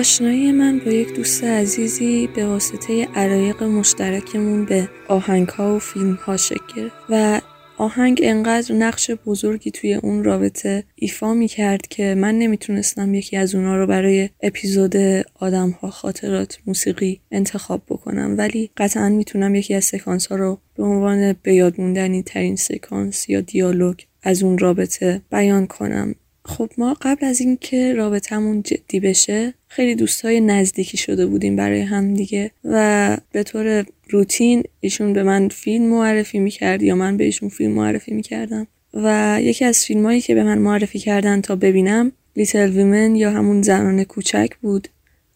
[0.04, 6.14] آشنایی من با یک دوست عزیزی به واسطه علایق مشترکمون به آهنگ ها و فیلم
[6.14, 7.40] ها شکل و
[7.76, 13.54] آهنگ انقدر نقش بزرگی توی اون رابطه ایفا می کرد که من نمی‌تونستم یکی از
[13.54, 14.96] اونا رو برای اپیزود
[15.34, 18.34] آدم ها خاطرات موسیقی انتخاب بکنم.
[18.38, 23.40] ولی قطعا می‌تونم یکی از سکانس ها رو به عنوان به موندنی ترین سکانس یا
[23.40, 26.14] دیالوگ از اون رابطه بیان کنم.
[26.46, 32.14] خب ما قبل از اینکه رابطمون جدی بشه خیلی دوستای نزدیکی شده بودیم برای هم
[32.14, 37.48] دیگه و به طور روتین ایشون به من فیلم معرفی می‌کرد یا من به ایشون
[37.48, 38.66] فیلم معرفی می‌کردم.
[38.94, 43.62] و یکی از فیلمایی که به من معرفی کردن تا ببینم لیتل ویمن یا همون
[43.62, 44.88] زنان کوچک بود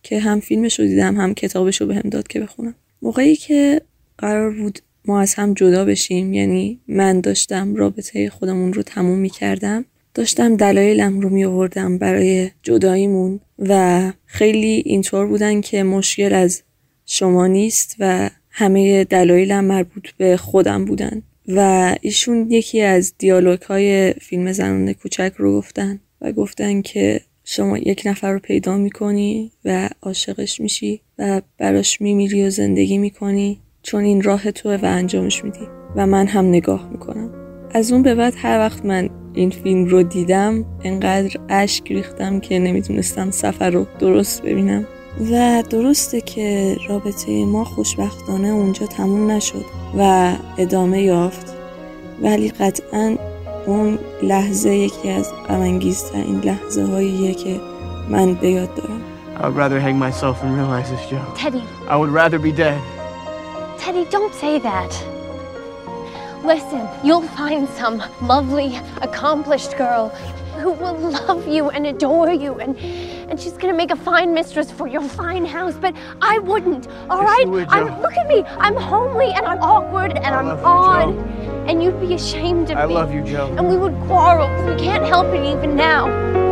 [0.03, 2.75] که هم فیلمش رو دیدم هم کتابش رو بهم داد که بخونم.
[3.03, 3.81] موقعی که
[4.19, 9.85] قرار بود ما از هم جدا بشیم یعنی من داشتم رابطه خودمون رو تموم می‌کردم
[10.19, 16.63] داشتم دلایلم رو می آوردم برای جداییمون و خیلی اینطور بودن که مشکل از
[17.07, 24.13] شما نیست و همه دلایلم مربوط به خودم بودن و ایشون یکی از دیالوگ های
[24.13, 29.89] فیلم زنان کوچک رو گفتن و گفتن که شما یک نفر رو پیدا می‌کنی و
[30.03, 35.69] عاشقش میشی و براش میمیری و زندگی می‌کنی چون این راه توه و انجامش میدی
[35.97, 37.31] و من هم نگاه می‌کنم.
[37.71, 42.59] از اون به بعد هر وقت من این فیلم رو دیدم انقدر اشک ریختم که
[42.59, 44.87] نمی‌تونستم سفر رو درست ببینم
[45.33, 49.65] و درسته که رابطه ما خوشبختانه اونجا تموم نشد
[49.99, 51.57] و ادامه یافت
[52.23, 53.17] ولی قطعا
[53.67, 57.61] اون لحظه یکی از غمانگیزترین لحظه هاییه که
[58.11, 59.01] من به یاد دارم
[59.37, 61.25] I would rather hang myself than realize this, Joe.
[61.37, 62.81] Teddy, I would rather be dead.
[63.83, 65.18] Teddy, don't say that.
[66.45, 70.09] Listen, you'll find some lovely, accomplished girl
[70.59, 72.77] who will love you and adore you, and
[73.31, 75.75] and she's gonna make a fine mistress for your fine house.
[75.75, 76.89] But I wouldn't.
[77.11, 77.45] All Yes, right?
[77.45, 78.45] you would, I'm look at me.
[78.59, 82.79] I'm homely and I'm awkward and I'm love you, odd, and you'd be ashamed of
[82.79, 82.95] I me.
[82.95, 83.55] I love you, Joe.
[83.59, 86.48] And we would quarrel we can't help it even now.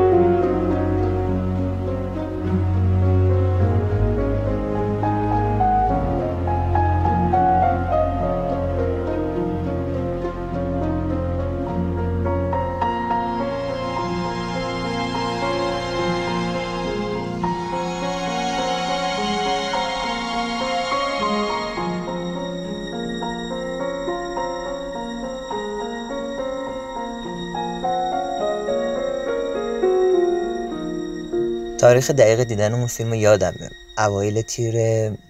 [31.87, 34.75] تاریخ دقیق دیدن اون فیلم یادمه اوایل تیر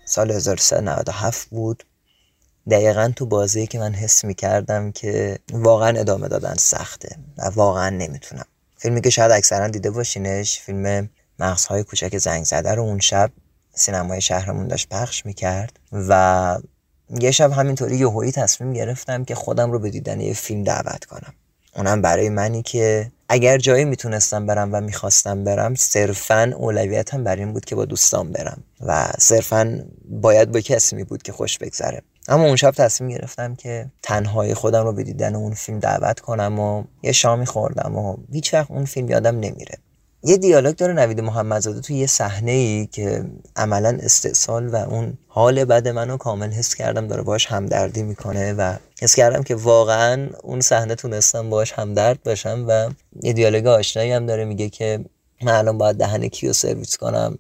[0.05, 1.85] سال 1397 بود.
[2.71, 7.17] دقیقا تو بازی که من حس می‌کردم که واقعا ادامه دادن سخته.
[7.39, 8.45] و واقعا نمی‌تونم.
[8.77, 13.31] فیلمی که شاید اکثرا دیده باشینش فیلم مغزهای کوچک زنگ زده رو اون شب
[13.75, 15.79] سینمای شهرمون داشت پخش می‌کرد.
[15.93, 16.59] و
[17.21, 21.35] یه شب همینطوری یهویی تصمیم گرفتم که خودم رو به دیدن یه فیلم دعوت کنم.
[21.77, 27.53] اونم برای منی که اگر جایی می‌تونستم برم و می‌خواستم برم صرفا اولویتم بر این
[27.53, 32.03] بود که با دوستان برم و صرفا باید با کسی می بود که خوش بگذره.
[32.29, 36.59] اما اون شب تصمیم گرفتم که تنهای خودم رو به دیدن اون فیلم دعوت کنم
[36.59, 39.79] و یه شامی خوردم و هیچ وقت اون فیلم یادم نمیره.
[40.23, 43.25] یه دیالوگ داره نوید محمدزاده توی یه صحنه ای که
[43.57, 48.77] عملا استحصال و اون حال بد منو کامل حس کردم داره باش همدردی می‌کنه و
[49.01, 52.91] حس کردم که واقعا اون صحنه تونستم باش همدرد باشم و
[53.23, 55.05] یه دیالوگ آشنایی هم داره میگه که
[55.43, 57.39] من الان باید دهن کیو سرویس کنم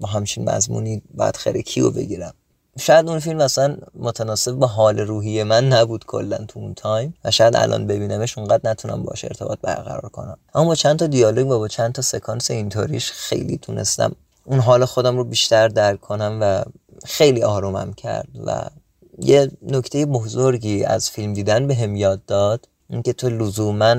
[0.00, 2.34] با همچین مضمونی باید خر کیو بگیرم.
[2.78, 7.30] شاید اون فیلم اصلا متناسب با حال روحی من نبود کلا تو اون تایم و
[7.30, 10.38] شاید الان ببینمش اونقدر نتونم باش ارتباط برقرار کنم.
[10.54, 14.84] اما با چند تا دیالوگ و با چند تا سکانس اینطوریش خیلی تونستم اون حال
[14.84, 16.64] خودم رو بیشتر درک کنم و
[17.04, 18.62] خیلی آرومم کرد و
[19.18, 23.96] یه نکته بزرگی از فیلم دیدن بهم یاد داد اینکه تو لزوما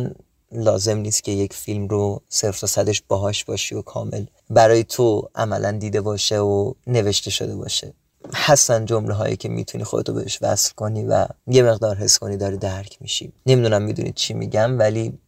[0.52, 5.30] لازم نیست که یک فیلم رو صرف و صدش باهاش باشی و کامل برای تو
[5.36, 7.94] عملا دیده باشه و نوشته شده باشه.
[8.36, 12.58] هستن جمله هایی که می‌تونی خودتو بهش وصل کنی و یه مقدار حس کنی داری
[12.58, 13.34] درک میشی.
[13.46, 15.20] نمی‌دونم می‌دونید چی میگم ولی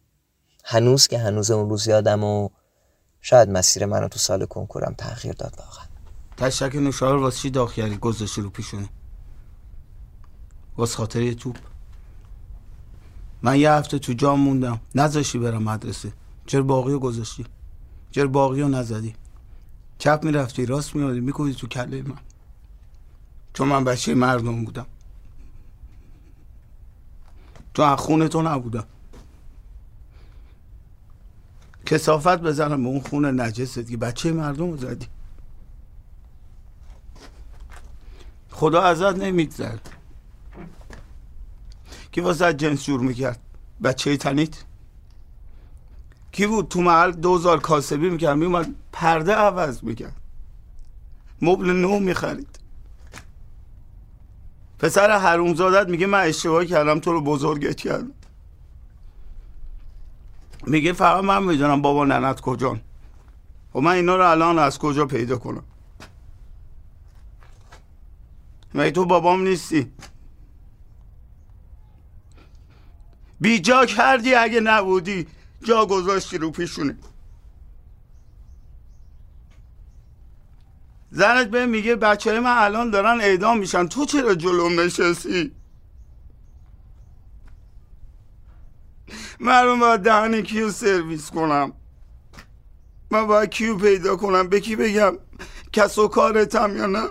[0.64, 2.48] هنوز که هنوز اون روز یادم و
[3.20, 5.84] شاید مسیر منو تو سال کنکورم تغییر داد واقعا.
[6.36, 8.88] تشک نوشار واسه چی داغ گذاشتی رو پیشونه
[10.76, 11.56] واسه خاطر یه توپ.
[13.42, 14.80] من یه هفته تو جام موندم.
[14.94, 16.12] نذاشتی برم مدرسه.
[16.46, 17.46] چرا باقی رو گذاشتی؟
[18.10, 19.14] چرا باقی رو نزدی؟
[19.98, 22.18] چپ می‌رفتی راست میادی می‌کنی تو کله من.
[23.54, 24.86] چون من بچه مردم بودم.
[27.74, 28.84] تو خونه تو نبودم.
[31.86, 35.06] کسافت بزنم به اون خونه نجست که بچه مردم زدی.
[38.50, 39.78] خدا ازت نمیگذر
[42.12, 43.40] کی واسه جنس جور می‌کرد؟
[43.82, 44.64] بچه تنیت؟
[46.32, 50.16] کی بود تو محل دوزار کاسبی می‌کرد؟ میومد پرده عوض می‌کرد.
[51.42, 52.59] مبل نو می‌خرید.
[54.80, 58.12] پسر حرومزادت میگه من اشتباه کردم تو رو بزرگت کردم.
[60.66, 62.80] میگه فقط من می‌دونم بابا ننت کجان.
[63.74, 65.64] و من اینا رو الان از کجا پیدا کنم؟
[68.74, 69.92] مگه تو بابام نیستی؟
[73.40, 75.26] بی جا کردی اگه نبودی
[75.64, 76.96] جا گذاشتی رو پیشونه
[81.10, 83.86] زنت به میگه بچه های من الان دارن اعدام میشن.
[83.86, 85.52] تو چرا جلوم نشستی؟
[89.40, 91.72] من باید دهن کیو سرویس کنم؟
[93.10, 95.18] من باید کیو پیدا کنم؟ به کی بگم؟
[95.72, 97.08] کس و کارتم یا نه؟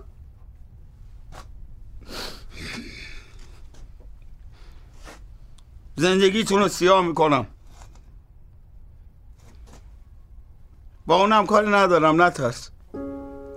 [5.95, 7.47] زندگیتون رو سیاه می‌کنم.
[11.05, 12.21] با اونم کاری ندارم.
[12.21, 12.71] نترس.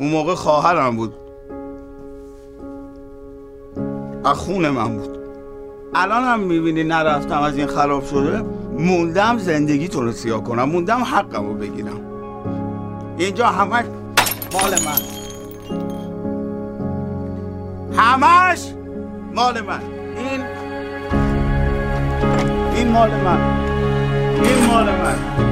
[0.03, 1.15] اون موقع خواهرم بود.
[4.25, 5.19] از خون من بود.
[5.95, 8.43] الان هم می‌بینی نرفتم از این خراب شده
[8.79, 12.01] موندم زندگیتون رو سیاه کنم موندم حقم رو بگیرم.
[13.19, 13.85] اینجا همش
[14.53, 14.99] مال من.
[17.97, 18.73] همش
[19.35, 19.81] مال من.
[20.17, 20.41] این
[22.77, 23.41] این مال من.
[24.43, 25.52] این مال من.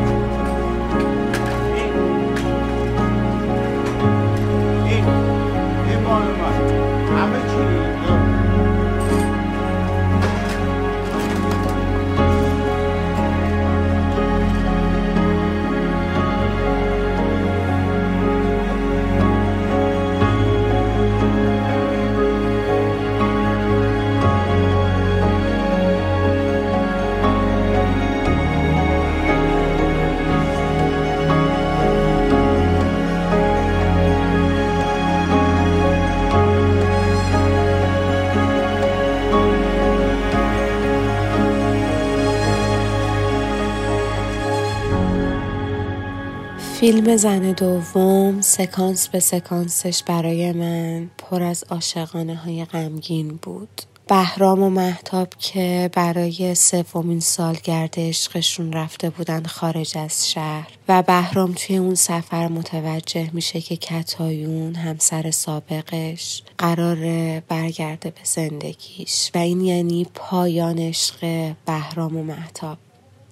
[46.81, 53.83] فیلم زن دوم سکانس به سکانسش برای من پر از عاشقانه های غمگین بود.
[54.09, 61.53] بهرام و محتاب که برای سومین سالگرد عشقشون رفته بودن خارج از شهر و بهرام
[61.53, 66.97] توی اون سفر متوجه میشه که کتایون همسر سابقش قرار
[67.41, 72.79] برگرده به زندگیش و این یعنی پایان عشق بهرام و محتاب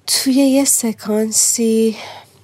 [0.07, 1.97] توی یه سکانسی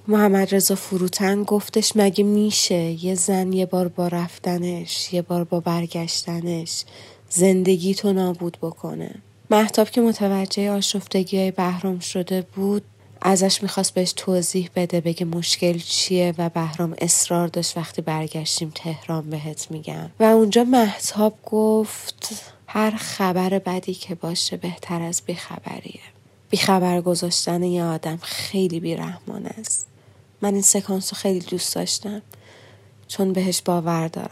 [0.09, 5.61] محمد رضا فروتن گفتش مگه میشه یه زن یه بار با رفتنش یه بار با
[5.61, 6.85] برگشتنش
[7.31, 9.15] زندگی تو نابود بکنه؟
[9.51, 12.83] محتاب که متوجه آشفتگی های بهرام شده بود
[13.21, 19.31] ازش می‌خواست بهش توضیح بده بگه مشکل چیه و بهرام اصرار داشت وقتی برگشتیم تهران
[19.31, 20.11] بهت میگم.
[20.21, 26.01] و اونجا محتاب گفت هر خبر بدی که باشه بهتر از بیخبریه.
[26.51, 29.94] بیخبر گذاشتن یه آدم خیلی بیرحمان است.
[30.45, 32.23] من این سکانس رو خیلی دوست داشتم.
[33.09, 34.31] چون بهش باور دارم.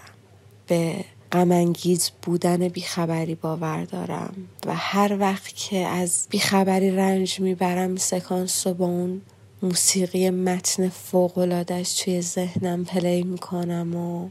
[0.67, 4.35] به غمانگیز بودن بیخبری باور دارم.
[4.67, 9.23] و هر وقت که از بیخبری رنج می‌برم سکانس رو با اون
[9.63, 14.29] موسیقی متن فوقلادش توی ذهنم پلی می‌کنم و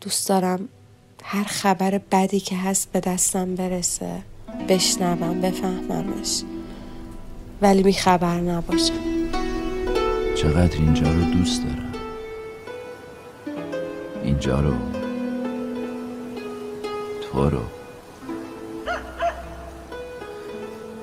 [0.00, 0.68] دوست دارم
[1.22, 4.22] هر خبر بدی که هست به دستم برسه
[4.68, 6.42] بشنوم بفهممش.
[7.62, 9.15] ولی بیخبر نباشم.
[10.36, 11.92] چقدر اینجا رو دوست دارم.
[14.24, 14.74] اینجا رو.
[17.22, 17.62] تو رو.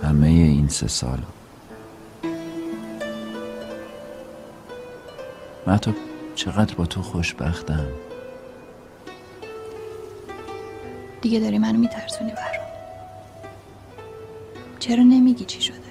[0.03, 1.19] همه این سه سال
[5.67, 5.93] من تو
[6.35, 7.87] چقدر با تو خوشبختم.
[11.21, 12.67] دیگه داری منو میترسونی برام
[14.79, 15.82] چرا نمیگی چی شده؟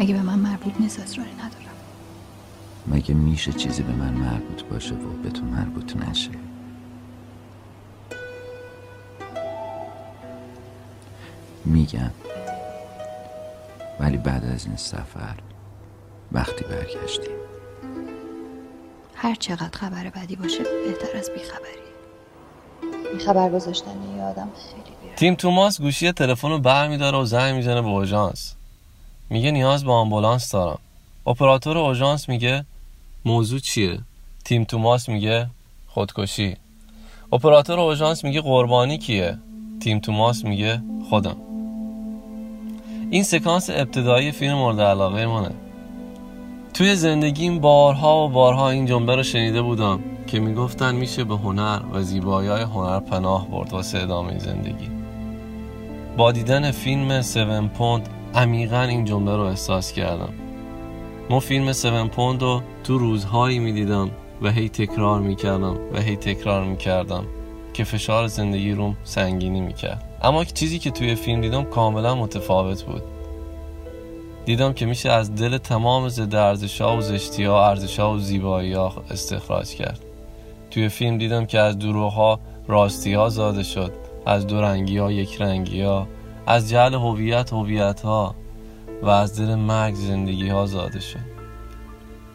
[0.00, 1.76] اگه به من مربوط نیست اصراری ندارم.
[2.86, 6.30] مگه میشه چیزی به من مربوط باشه و به تو مربوط نشه؟
[11.64, 12.10] میگم.
[14.00, 15.34] ولی بعد از این سفر
[16.32, 17.36] وقتی برگشتیم.
[19.14, 21.90] هر چقدر خبر بدی باشه بهتر از بیخبری.
[23.12, 27.88] بیخبر گذاشتن یه آدم خیلی تیم توماس گوشی تلفن رو برمیداره و زنگ می‌زنه به
[27.88, 28.54] اوژانس
[29.30, 30.78] میگه نیاز به آمبولانس دارم.
[31.26, 32.64] اپراتور اوژانس میگه
[33.24, 33.98] موضوع چیه؟
[34.44, 35.46] تیم توماس میگه
[35.88, 36.56] خودکشی.
[37.32, 39.38] اپراتور اوژانس میگه قربانی کیه؟
[39.80, 41.36] تیم توماس میگه خودم.
[43.10, 45.50] این سکانس ابتدایی فیلم مورد علاقه منه.
[46.74, 51.80] توی زندگیم بارها و بارها این جمله رو شنیده بودم که می‌گفتن میشه به هنر
[51.92, 54.90] و زیبایی های هنر پناه برد واسه ادامه زندگی.
[56.16, 57.38] با دیدن فیلم 7
[57.74, 60.32] پوند عمیقا این جمله رو احساس کردم.
[61.30, 64.10] ما فیلم 7 پوند رو تو روزهایی می‌دیدم
[64.42, 67.24] و هی تکرار می‌کردم و هی تکرار می‌کردم
[67.72, 70.04] که فشار زندگی روم سنگینی می‌کرد.
[70.22, 73.02] اما چیزی که توی فیلم دیدم کاملا متفاوت بود.
[74.44, 80.00] دیدم که میشه از دل تمام ضد ارزش‌ها و زشتی‌ها ارزش‌ها و زیبایی‌ها استخراج کرد.
[80.70, 83.92] توی فیلم دیدم که از دروغ‌ها راستی‌ها زاده شد
[84.26, 86.06] از دو رنگی‌ها یک رنگی‌ها
[86.46, 88.34] از جهل هویت هویت‌ها
[89.02, 91.40] و از دل مرگ زندگی‌ها زاده شد.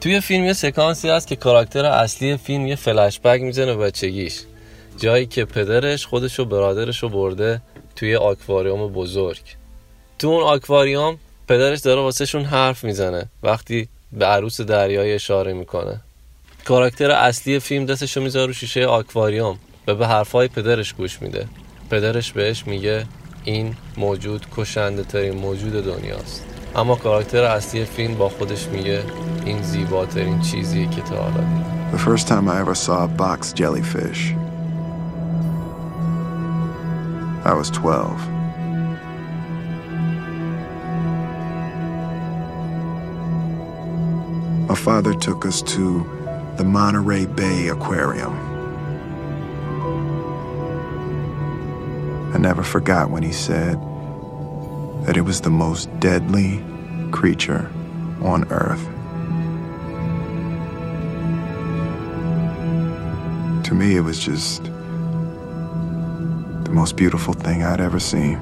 [0.02, 4.42] توی فیلم یه سکانسی هست که کاراکتر اصلی فیلم یه فلش بک می‌زنه بچگیش.
[4.98, 7.62] جایی که پدرش خودش و برادرش رو برده
[7.96, 9.42] توی آکواریوم بزرگ.
[10.20, 16.02] تو اون آکواریوم پدرش داره واسه شون حرف می‌زنه وقتی به عروس دریایی اشاره می‌کنه.
[16.66, 21.48] کاراکتر اصلی فیلم دستشو می‌ذاره رو شیشه آکواریوم و به حرفای پدرش گوش میده.
[21.90, 23.06] پدرش بهش میگه
[23.46, 29.04] این موجود کشنده ترین موجود دنیاست اما کاراکتر اصلی فیلم با خودش میگه
[29.46, 31.44] این زیباترین چیزیه که تا حالا
[31.92, 34.34] The first time I ever saw a box jellyfish,
[37.46, 38.36] I was 12.
[44.68, 46.06] My father took us to
[46.58, 48.45] the Monterey Bay Aquarium.
[52.35, 53.77] I never forgot when he said
[55.05, 56.63] that it was the most deadly
[57.11, 57.71] creature
[58.23, 58.85] on earth.
[63.65, 64.65] To me, it was just
[66.65, 68.41] the most beautiful thing I'd ever seen.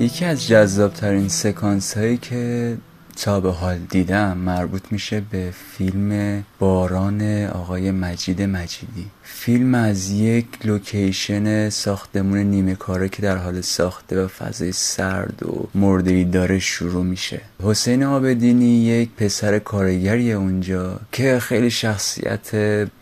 [0.00, 2.76] یکی از جذابترین سکانس هایی که
[3.17, 9.05] تا به حال دیدم مربوط میشه به فیلم باران آقای مجید مجیدی.
[9.29, 15.67] فیلم از یک لوکیشن ساختمون نیمه کاره که در حال ساخته و فضای سرد و
[15.75, 17.41] مردهی داره شروع میشه.
[17.63, 22.51] حسین آبدینی یک پسر کارگری اونجا که خیلی شخصیت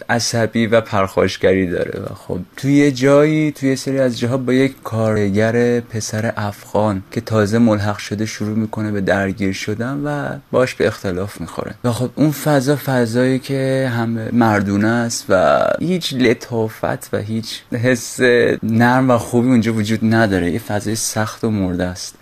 [0.09, 4.75] عصبی و پرخاشگری داره و خب توی یه جایی توی سری از جاها با یک
[4.83, 10.87] کارگر پسر افغان که تازه ملحق شده شروع می‌کنه به درگیر شدن و باش به
[10.87, 11.75] اختلاف می‌خوره.
[11.83, 18.19] و خب اون فضا فضایی که هم مردونه است و هیچ لطافت و هیچ حس
[18.63, 20.51] نرم و خوبی اونجا وجود نداره.
[20.51, 22.15] یه فضای سخت و مرده است.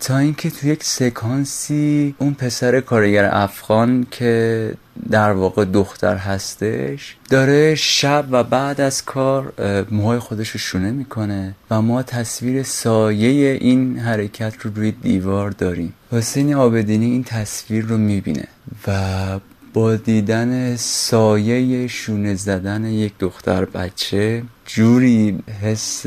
[0.00, 4.74] تا اینکه تو یک سکانسی اون پسر کارگر افغان که
[5.10, 9.52] در واقع دختر هستش داره شب و بعد از کار
[9.90, 15.94] موهای خودش رو شونه می‌کنه و ما تصویر سایه این حرکت رو روی دیوار داریم.
[16.12, 18.48] حسین آبدینی این تصویر رو می‌بینه
[18.86, 19.40] و
[19.76, 26.06] با دیدن سایه شونه زدن یک دختر بچه جوری حس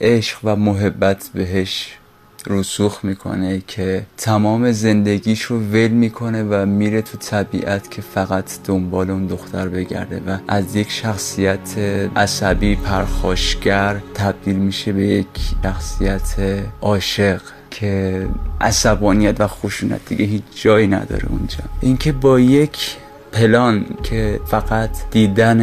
[0.00, 1.98] عشق و محبت بهش
[2.46, 9.10] رسوخ می‌کنه که تمام زندگیش رو ول می‌کنه و میره تو طبیعت که فقط دنبال
[9.10, 11.78] اون دختر بگرده و از یک شخصیت
[12.16, 15.26] عصبی پرخاشگر تبدیل میشه به یک
[15.62, 16.34] شخصیت
[16.80, 17.42] عاشق.
[17.72, 18.26] که
[18.60, 21.58] عصبانیت و خشونت دیگه هیچ جایی نداره اونجا.
[21.80, 22.96] اینکه با یک
[23.32, 25.60] پلان که فقط دیدن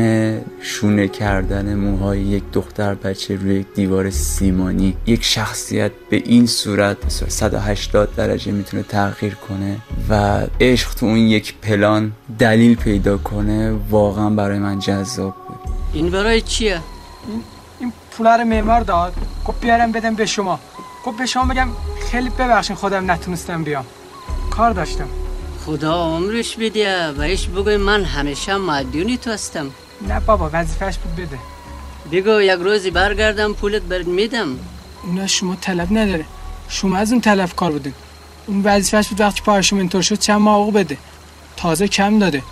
[0.62, 6.97] شونه کردن موهای یک دختر بچه روی یک دیوار سیمانی یک شخصیت به این صورت
[7.10, 9.78] 180 درجه می‌تونه تغییر کنه
[10.10, 15.74] و عشق تو اون یک پلان دلیل پیدا کنه واقعا برای من جذاب بود.
[15.93, 16.80] این برای چیه؟
[17.80, 19.14] این پولا رو معمار داد.
[19.45, 20.60] گفت بیارم بدم به شما.
[21.06, 21.70] گفت به شما بگم
[22.12, 23.86] خیلی ببخشین خودم نتونستم بیام.
[24.52, 25.08] کار داشتم.
[25.66, 29.72] خدا عمرش بده بهش بگوی من همیشه مدیونی تو هستم.
[30.08, 31.39] نه بابا وظیفش بود بده.
[32.12, 34.60] بگو یک روزی برگردم پولت برد میدم.
[35.04, 36.26] اون شما طلب نداره.
[36.70, 37.93] شما از اون طلب کار بودین.
[38.47, 40.97] اون وظیفش بود وقتی پای شما اینطور شد چند ماه بده.
[41.58, 42.43] تازه کم داده.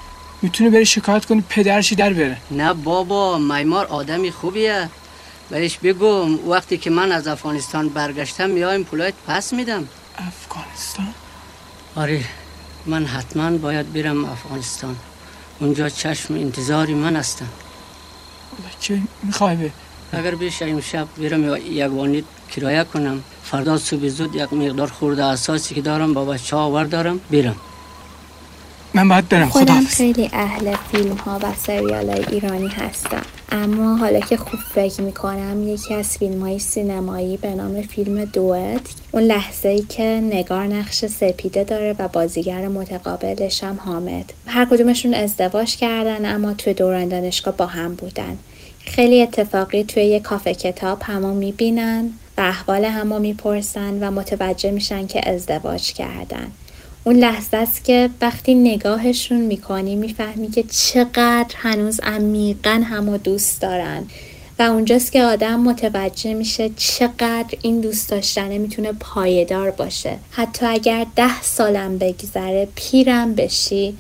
[0.42, 4.90] می‌تونه بری شکایت کنی پدرشی در بره نه بابا میمار آدمی خوبیه.
[5.50, 9.88] بهش بگو وقتی که من از افغانستان برگشتم میایم پولایت پس میدم.
[10.18, 11.14] افغانستان؟
[11.96, 12.24] آره
[12.86, 14.96] من حتما باید برم افغانستان.
[15.60, 17.48] اونجا چشم انتظاری من هستم
[18.80, 19.72] چه می‌خوای به
[20.12, 22.24] اگر بشه امشب برم یک وانیت
[22.56, 23.24] کرایه کنم.
[23.44, 27.56] فردا صبح زود یک مقدار خورده اساسی که دارم با بچه ها آور دارم برم
[28.94, 33.22] من باید برم خودم خیلی اهل فیلم ها و سریال های ایرانی هستم.
[33.52, 38.82] اما حالا که خوب فکر می‌کنم یکی از فیلم های سینمایی به نام فیلم دوت
[39.12, 44.34] اون لحظه ای که نگار نقش سپیده داره و بازیگر متقابلش هم حامد.
[44.46, 48.38] هر کدومشون ازدواج کردن اما توی دوران دانشگاه با هم بودن.
[48.80, 55.08] خیلی اتفاقی توی یه کافه کتاب همو می‌بینن و احوال همو می‌پرسن و متوجه میشن
[55.08, 56.52] که ازدواج کردن.
[57.08, 64.04] اون لحظه است که وقتی نگاهشون می‌کنی می‌فهمی که چقدر هنوز عمیقا همو دوست دارن.
[64.60, 70.18] و اونجاست که آدم متوجه میشه چقدر این دوست داشتنه می‌تونه پایدار باشه.
[70.32, 73.98] حتی اگر ده سالم بگذره پیرم بشی.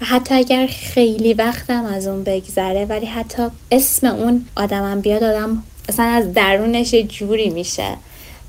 [0.00, 5.62] و حتی اگر خیلی وقتم از اون بگذره ولی حتی اسم اون آدمم بیاد آدم
[5.88, 7.96] اصلا از درونش جوری میشه.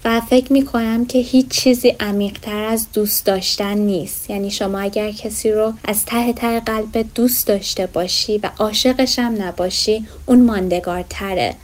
[0.06, 4.30] و فکر می کنم که هیچ چیزی عمیقتر از دوست داشتن نیست.
[4.30, 9.44] یعنی شما اگر کسی رو از ته ته قلب دوست داشته باشی و عاشقش هم
[9.44, 11.56] نباشی اون ماندگارتره.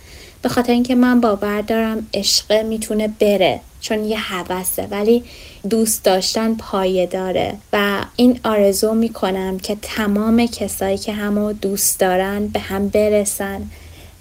[0.42, 5.24] به خاطر اینکه من باور دارم عشق می‌تونه بره چون یه هوسه ولی
[5.70, 7.58] دوست داشتن پایه داره.
[7.74, 13.62] و این آرزو می‌کنم که تمام کسایی که همو دوست دارن به هم برسن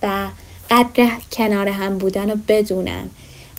[0.02, 0.28] و
[0.70, 3.10] قدر کنار هم بودن رو بدونن.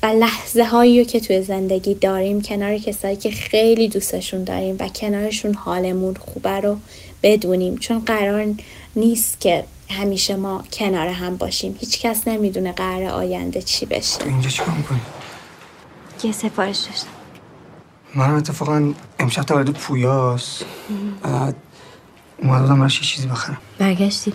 [0.03, 4.87] و لحظه هایی رو که توی زندگی داریم کنار کسایی که خیلی دوستشون داریم و
[4.87, 6.77] کنارشون حالمون خوبه رو
[7.23, 7.77] بدونیم.
[7.77, 8.45] چون قرار
[8.95, 11.77] نیست که همیشه ما کنار هم باشیم.
[11.79, 14.23] هیچ کس نمی‌دونه قرار آینده چی بشه.
[14.25, 15.01] اینجا چیکار می‌کنی؟
[16.23, 17.07] یه سفارش داشتم.
[18.15, 20.65] منم اتفاقا امشب تولد پویاست.
[21.21, 21.55] بعد
[22.37, 23.57] اومدم براش یه چیزی بخرم.
[23.79, 24.33] برگشتی.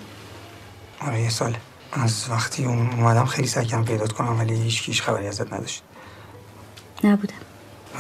[1.01, 1.57] آره یه ساله.
[1.95, 5.83] از وقتی اومدم خیلی سعی کردم پیدات کنم ولی هیچ کیش خبری ازت نداشت.
[7.05, 7.35] نبودم.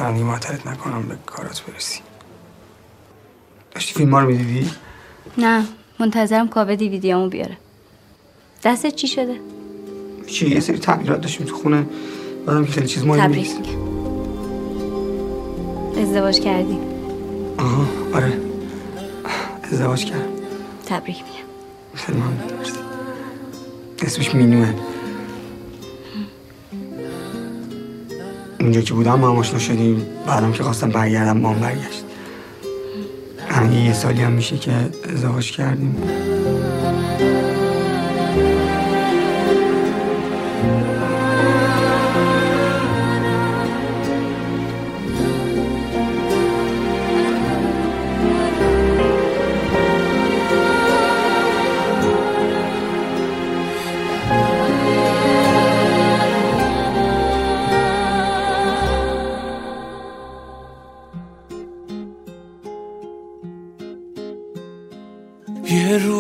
[0.00, 2.00] من دیگه معطلت نکنم به کارات برسی.
[3.70, 4.70] داشتی فیلم ها رو می‌دیدی؟
[5.38, 5.64] نه
[6.00, 7.56] منتظرم کاوه دیویدیامو بیاره.
[8.64, 9.40] دستت چی شده؟
[10.26, 11.86] چی؟ یه سری تغییرات داشتیم تو خونه.
[12.46, 13.58] بعدم که خیلی چیز مهمی تبریک نیست.
[15.98, 16.78] ازدواج کردی.
[17.58, 18.40] آها آره.
[19.62, 20.28] ازدواج کردم.
[20.86, 21.48] تبریک میگم.
[21.94, 22.83] خیلی ممنون.
[24.04, 24.74] اسمش مینوه.
[28.60, 30.06] اونجا که بودم هم آشنا شدیم.
[30.26, 32.04] بعدم که خواستم برگردم ما هم برگشت.
[33.48, 34.72] همین یه سالی هم میشه که
[35.12, 35.96] ازدواج کردیم.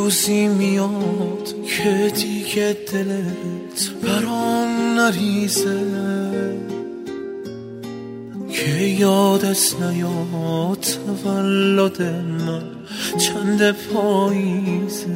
[0.04, 5.80] روزی میاد که دیگه دلت برام نریزه.
[8.52, 10.86] که یادت نیاد
[11.22, 12.62] تولد من
[13.18, 15.08] چند پاییزه.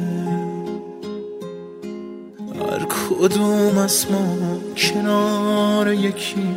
[2.59, 4.37] هر کدوم از ما
[4.77, 6.55] کنار یکی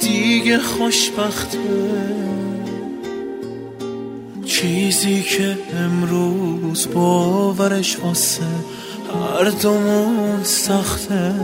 [0.00, 1.58] دیگه خوشبخته.
[4.60, 8.42] چیزی که امروز باورش واسه
[9.14, 11.34] هر دومون سخته.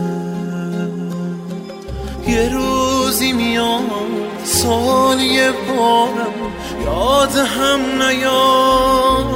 [2.27, 3.81] یه روزی میاد
[4.43, 6.33] سال یه بارم
[6.85, 9.35] یاد هم نیاد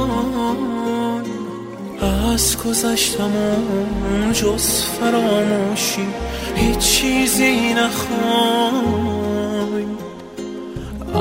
[2.34, 6.06] از گذشتمون جز فراموشی
[6.56, 9.19] هیچ چیزی نخوای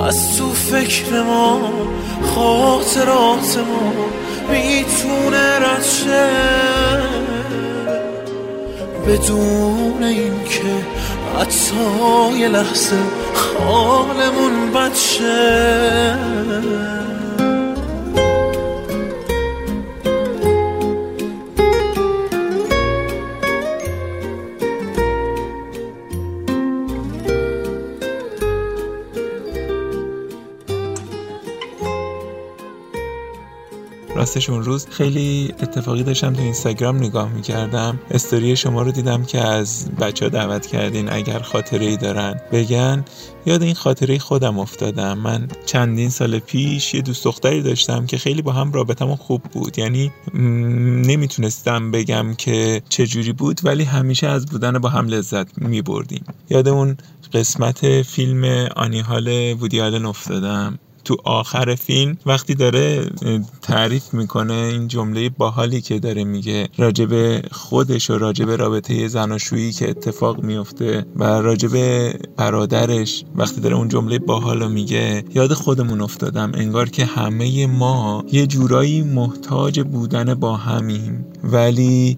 [0.05, 1.59] از تو فکر ما
[2.35, 3.93] خاطرات ما
[4.51, 6.29] می‌تونه رد شه.
[9.07, 10.85] بدون اینکه
[11.39, 12.95] حتی یه لحظه
[13.59, 16.17] حالمون بد شه.
[34.19, 37.99] راستش اون روز خیلی اتفاقی داشتم تو اینستاگرام نگاه می‌کردم.
[38.11, 43.05] استوری شما رو دیدم که از بچه ها دعوت کردین اگر خاطره ای دارن بگن.
[43.45, 45.17] یاد این خاطره خودم افتادم.
[45.17, 49.79] من چندین سال پیش یه دوست دختری داشتم که خیلی با هم رابطمون خوب بود.
[49.79, 56.23] یعنی نمی‌تونستم بگم که چجوری بود ولی همیشه از بودن با هم لذت میبردیم.
[56.49, 56.97] یاد اون
[57.33, 59.27] قسمت فیلم آنیهال
[59.59, 60.79] وودی آلن افتادم.
[61.09, 63.09] تو آخر فیلم وقتی داره
[63.61, 66.67] تعریف می‌کنه این جمله باحالی که داره میگه.
[66.77, 71.71] راجب خودش و راجب رابطه زناشویی که اتفاق میفته و راجب
[72.37, 73.23] برادرش.
[73.35, 76.51] وقتی داره اون جمله باحالو میگه یاد خودمون افتادم.
[76.53, 81.25] انگار که همه ما یه جورایی محتاج بودن با همیم.
[81.43, 82.17] ولی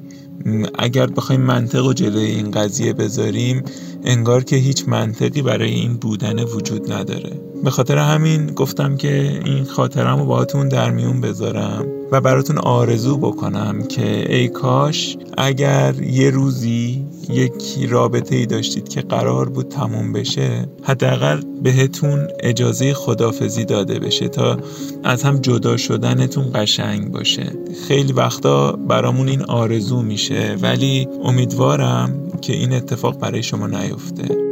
[0.79, 3.63] اگر بخوایم منطق و جلوی این قضیه بذاریم
[4.03, 7.41] انگار که هیچ منطقی برای این بودن وجود نداره.
[7.63, 12.00] به خاطر همین گفتم که این خاطرم رو باهاتون در میون بذارم.
[12.11, 19.01] و براتون آرزو بکنم که ای کاش اگر یه روزی یک رابطه ای داشتید که
[19.01, 24.57] قرار بود تموم بشه حداقل بهتون اجازه خدافزی داده بشه تا
[25.03, 27.53] از هم جدا شدنتون قشنگ باشه.
[27.87, 34.50] خیلی وقتا برامون این آرزو میشه ولی امیدوارم که این اتفاق برای شما نیفته.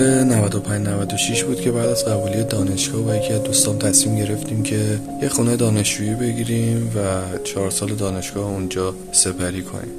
[0.00, 4.62] سال 95 96 بود که بعد از قبولی دانشگاه و یکی از دوستان تصمیم گرفتیم
[4.62, 9.90] که یه خونه دانشجویی بگیریم و چهار سال دانشگاه اونجا سپری کنیم.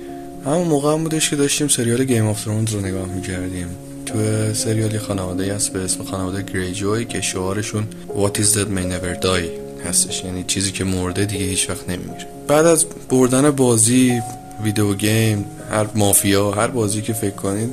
[0.46, 3.68] همون موقع هم بودش که داشتیم سریال Game of Thrones رو نگاه می‌کردیم.
[4.06, 4.14] تو
[4.54, 9.86] سریالی خانواده هست به اسم خانواده گریجوی که شعارشون What is dead may never die
[9.88, 10.24] هستش.
[10.24, 12.28] یعنی چیزی که مرده دیگه هیچ وقت نمیمیره.
[12.48, 14.22] بعد از بردن بازی
[14.64, 17.70] video game هر مافیا هر بازی که فکر کنید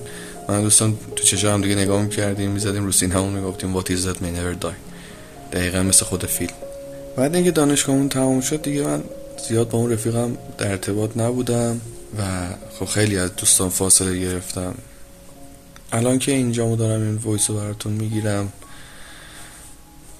[0.49, 4.17] من دوستان تو چشم هم دیگه نگاه می‌کردیم می‌زدیم رو سینه‌مون می‌گفتیم What is dead
[4.17, 4.75] may never die.
[5.53, 6.55] دقیقا مثل خود فیلم.
[7.17, 9.05] بعد اینکه دانشگاهمون تموم شد دیگه من
[9.49, 11.81] زیاد با اون رفیقم در ارتباط نبودم
[12.19, 12.23] و
[12.79, 14.75] خب خیلی از دوستان فاصله گرفتم.
[15.93, 18.53] الان که اینجام و دارم این voice رو براتون می‌گیرم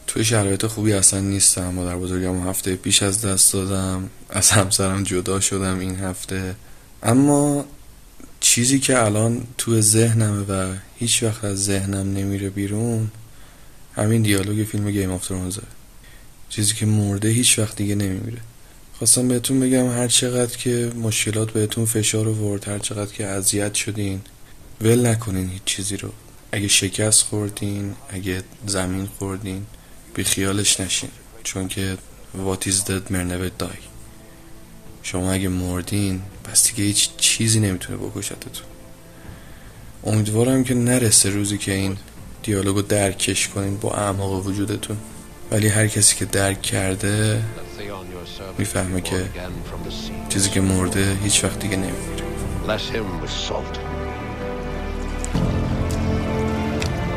[0.07, 1.69] توی شرایط خوبی اصلا نیستم.
[1.69, 6.55] مادر بزرگم هفته پیش از دست دادم از همسرم جدا شدم این هفته.
[7.03, 7.65] اما
[8.41, 13.11] چیزی که الان تو ذهنمه و هیچ وقت از ذهنم نمیره بیرون
[13.97, 15.63] همین دیالوگ فیلم Game of Thrones ه
[16.49, 18.39] چیزی که مرده هیچ وقت دیگه نمیمیره.
[18.95, 24.21] خواستم بهتون بگم هر چقدر که مشکلات بهتون فشار ورد هر چقدر که اذیت شدین
[24.81, 26.13] ول نکنین هیچ چیزی رو.
[26.53, 29.67] اگه شکست خوردین اگه زمین خوردین
[30.15, 31.11] بی خیالش نشین.
[31.45, 31.99] چون که
[32.47, 33.79] what is dead may never die.
[35.03, 38.67] شما اگه مردین پس دیگه هیچ چیزی نمی‌تونه بکشتتون
[40.05, 41.97] امیدوارم که نرسه روزی که این
[42.43, 44.97] دیالوگو درکش کنین با اعماق وجودتون
[45.51, 47.43] ولی هر کسی که درک کرده
[48.59, 49.29] می‌فهمه که
[50.29, 51.79] چیزی که مرده هیچ وقت دیگه
[53.49, 53.77] salt.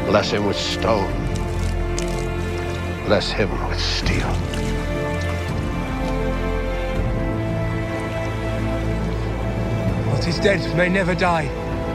[0.10, 1.12] Bless him with stone.
[3.08, 4.81] Bless him with steel.
[10.22, 11.48] What is dead may never die.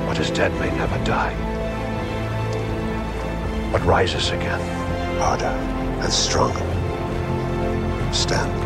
[0.09, 1.33] What is dead may never die.
[3.71, 4.61] What rises again,
[5.21, 6.59] harder and stronger.
[8.13, 8.66] Stand.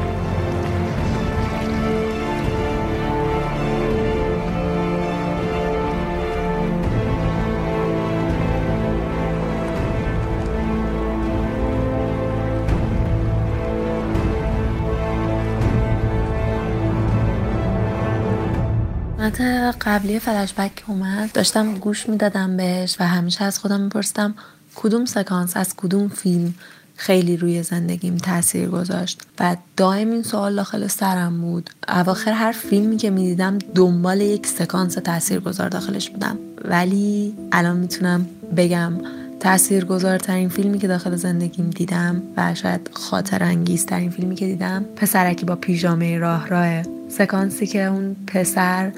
[19.20, 19.40] قسمت
[19.80, 21.32] قبلی فلشبک که اومد.
[21.32, 24.34] داشتم گوش می‌دادم بهش و همیشه از خودم میپرسیدم
[24.74, 26.54] کدوم سکانس از کدوم فیلم
[26.96, 29.22] خیلی روی زندگیم تاثیر گذاشت.
[29.40, 31.70] و دائم این سوال داخل سرم بود.
[31.88, 36.38] اواخر هر فیلمی که می‌دیدم دنبال یک سکانس تاثیرگذار داخلش بودم.
[36.64, 38.92] ولی الان می‌تونم بگم
[39.40, 45.56] تاثیرگذارترین فیلمی که داخل زندگیم دیدم و شاید خاطر انگیزترین فیلمی که دیدم پسرکی با
[45.56, 48.92] پیژامه راه راه سکانسی که اون پسر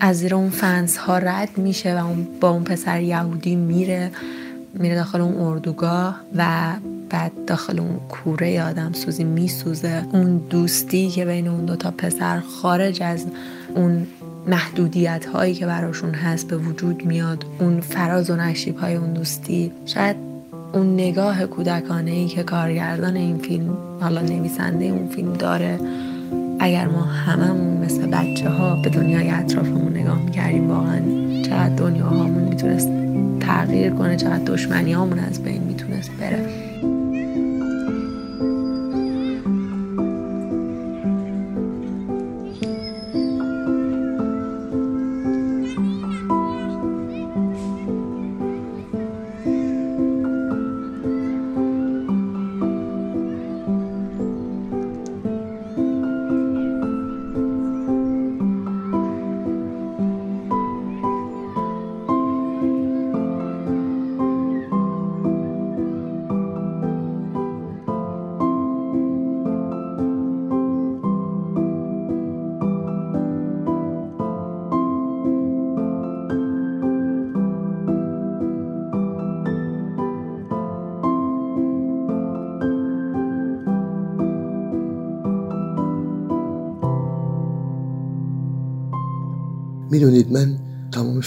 [0.00, 4.10] از زیر اون فنس ها رد میشه و اون با اون پسر یهودی میره
[4.74, 6.72] میره داخل اون اردوگاه و
[7.10, 10.04] بعد داخل اون کوره آدم سوزی میسوزه.
[10.12, 13.26] اون دوستی که بین اون دوتا پسر خارج از
[13.74, 14.06] اون
[14.46, 19.72] محدودیت هایی که براشون هست به وجود میاد اون فراز و نشیب های اون دوستی
[19.86, 20.16] شاید
[20.72, 25.78] اون نگاه کودکانه ای که کارگردان این فیلم حالا نویسنده اون فیلم داره
[26.60, 31.00] اگر ما هممون مثل بچه ها به دنیای اطرافمون نگاه می‌کردیم واقعا
[31.42, 32.88] چقدر دنیا هامون می‌تونست
[33.40, 36.71] تغییر کنه چقدر دشمنی هامون از بین می‌تونست بره.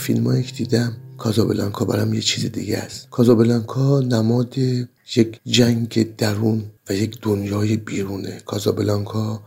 [0.06, 3.10] تمام فیلم هایی که دیدم کازابلانکا برام یه چیز دیگه است.
[3.10, 4.58] کازابلانکا نماد
[5.16, 8.41] یک جنگ درون و یک دنیای بیرونه.
[8.45, 9.43] کازابلانکا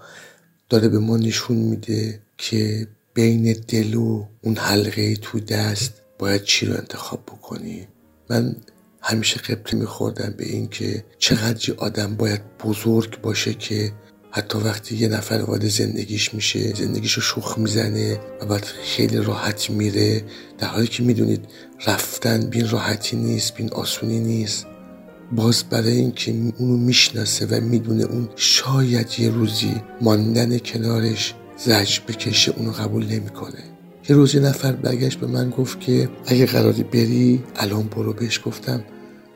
[0.68, 6.66] داره به ما نشون میده که بین دل و اون حلقه تو دست باید چی
[6.66, 7.88] رو انتخاب بکنی.
[8.30, 8.56] من
[9.00, 13.92] همیشه قبطه میخوردم به این که چقدر آدم باید بزرگ باشه که
[14.30, 19.70] حتی وقتی یه نفر وارد زندگیش میشه زندگیش رو شوخ می‌زنه و بعد خیلی راحت
[19.70, 20.24] میره
[20.58, 21.44] در حالی که می‌دونید
[21.86, 24.66] رفتن بین راحتی نیست بین آسونی نیست.
[25.32, 32.52] باز برای اینکه اونو می‌شناسه و می‌دونه اون شاید یه روزی ماندن کنارش زج بکشه
[32.56, 33.62] اونو قبول نمی‌کنه.
[34.08, 38.40] یه روز یه نفر برگشت به من گفت که اگه قراری بری الان برو بهش
[38.44, 38.84] گفتم.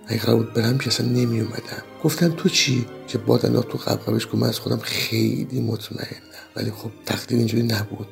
[0.06, 3.78] اگه قرار بود برم که اصلا نمی اومدم گفتم تو چی؟ که باد انداخت تو
[3.78, 6.22] قبقبش که من از خودم خیلی مطمئنم.
[6.56, 8.06] ولی خب تقدیر اینجوری نبود.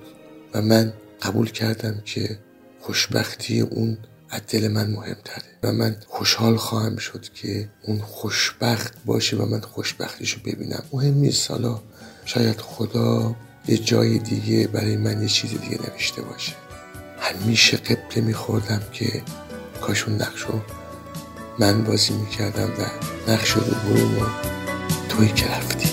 [0.54, 2.38] و من قبول کردم که
[2.80, 3.98] خوشبختی اون
[4.30, 5.44] از دل من مهمتره.
[5.62, 10.82] و من خوشحال خواهم شد که اون خوشبخت باشه و من خوشبختیشو ببینم.
[10.92, 11.50] مهم نیست.
[11.50, 11.80] حالا
[12.24, 13.36] شاید خدا
[13.68, 16.52] یه جای دیگه برای من یه چیز دیگه نوشته باشه.
[17.18, 19.22] همیشه قبله میخوردم که
[19.80, 20.62] کاشون نقشو
[21.59, 22.85] من بازی میکردم و
[23.31, 24.25] نقش رو برو و
[25.09, 25.89] توی که رفتی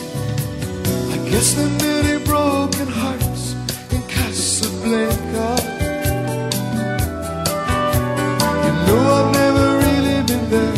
[1.13, 3.45] I guess there are many broken hearts
[3.95, 5.73] in Casablanca.
[8.93, 10.77] know I've never really been there,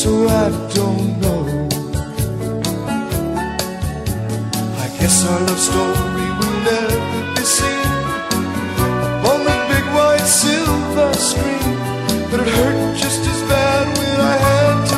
[0.00, 0.10] so
[0.42, 0.44] I
[0.76, 1.42] don't know.
[4.84, 7.00] I guess our love story will never
[7.34, 7.92] be seen
[9.30, 11.73] on the big white silver screen,
[12.37, 14.94] but it hurt just as bad when I had to.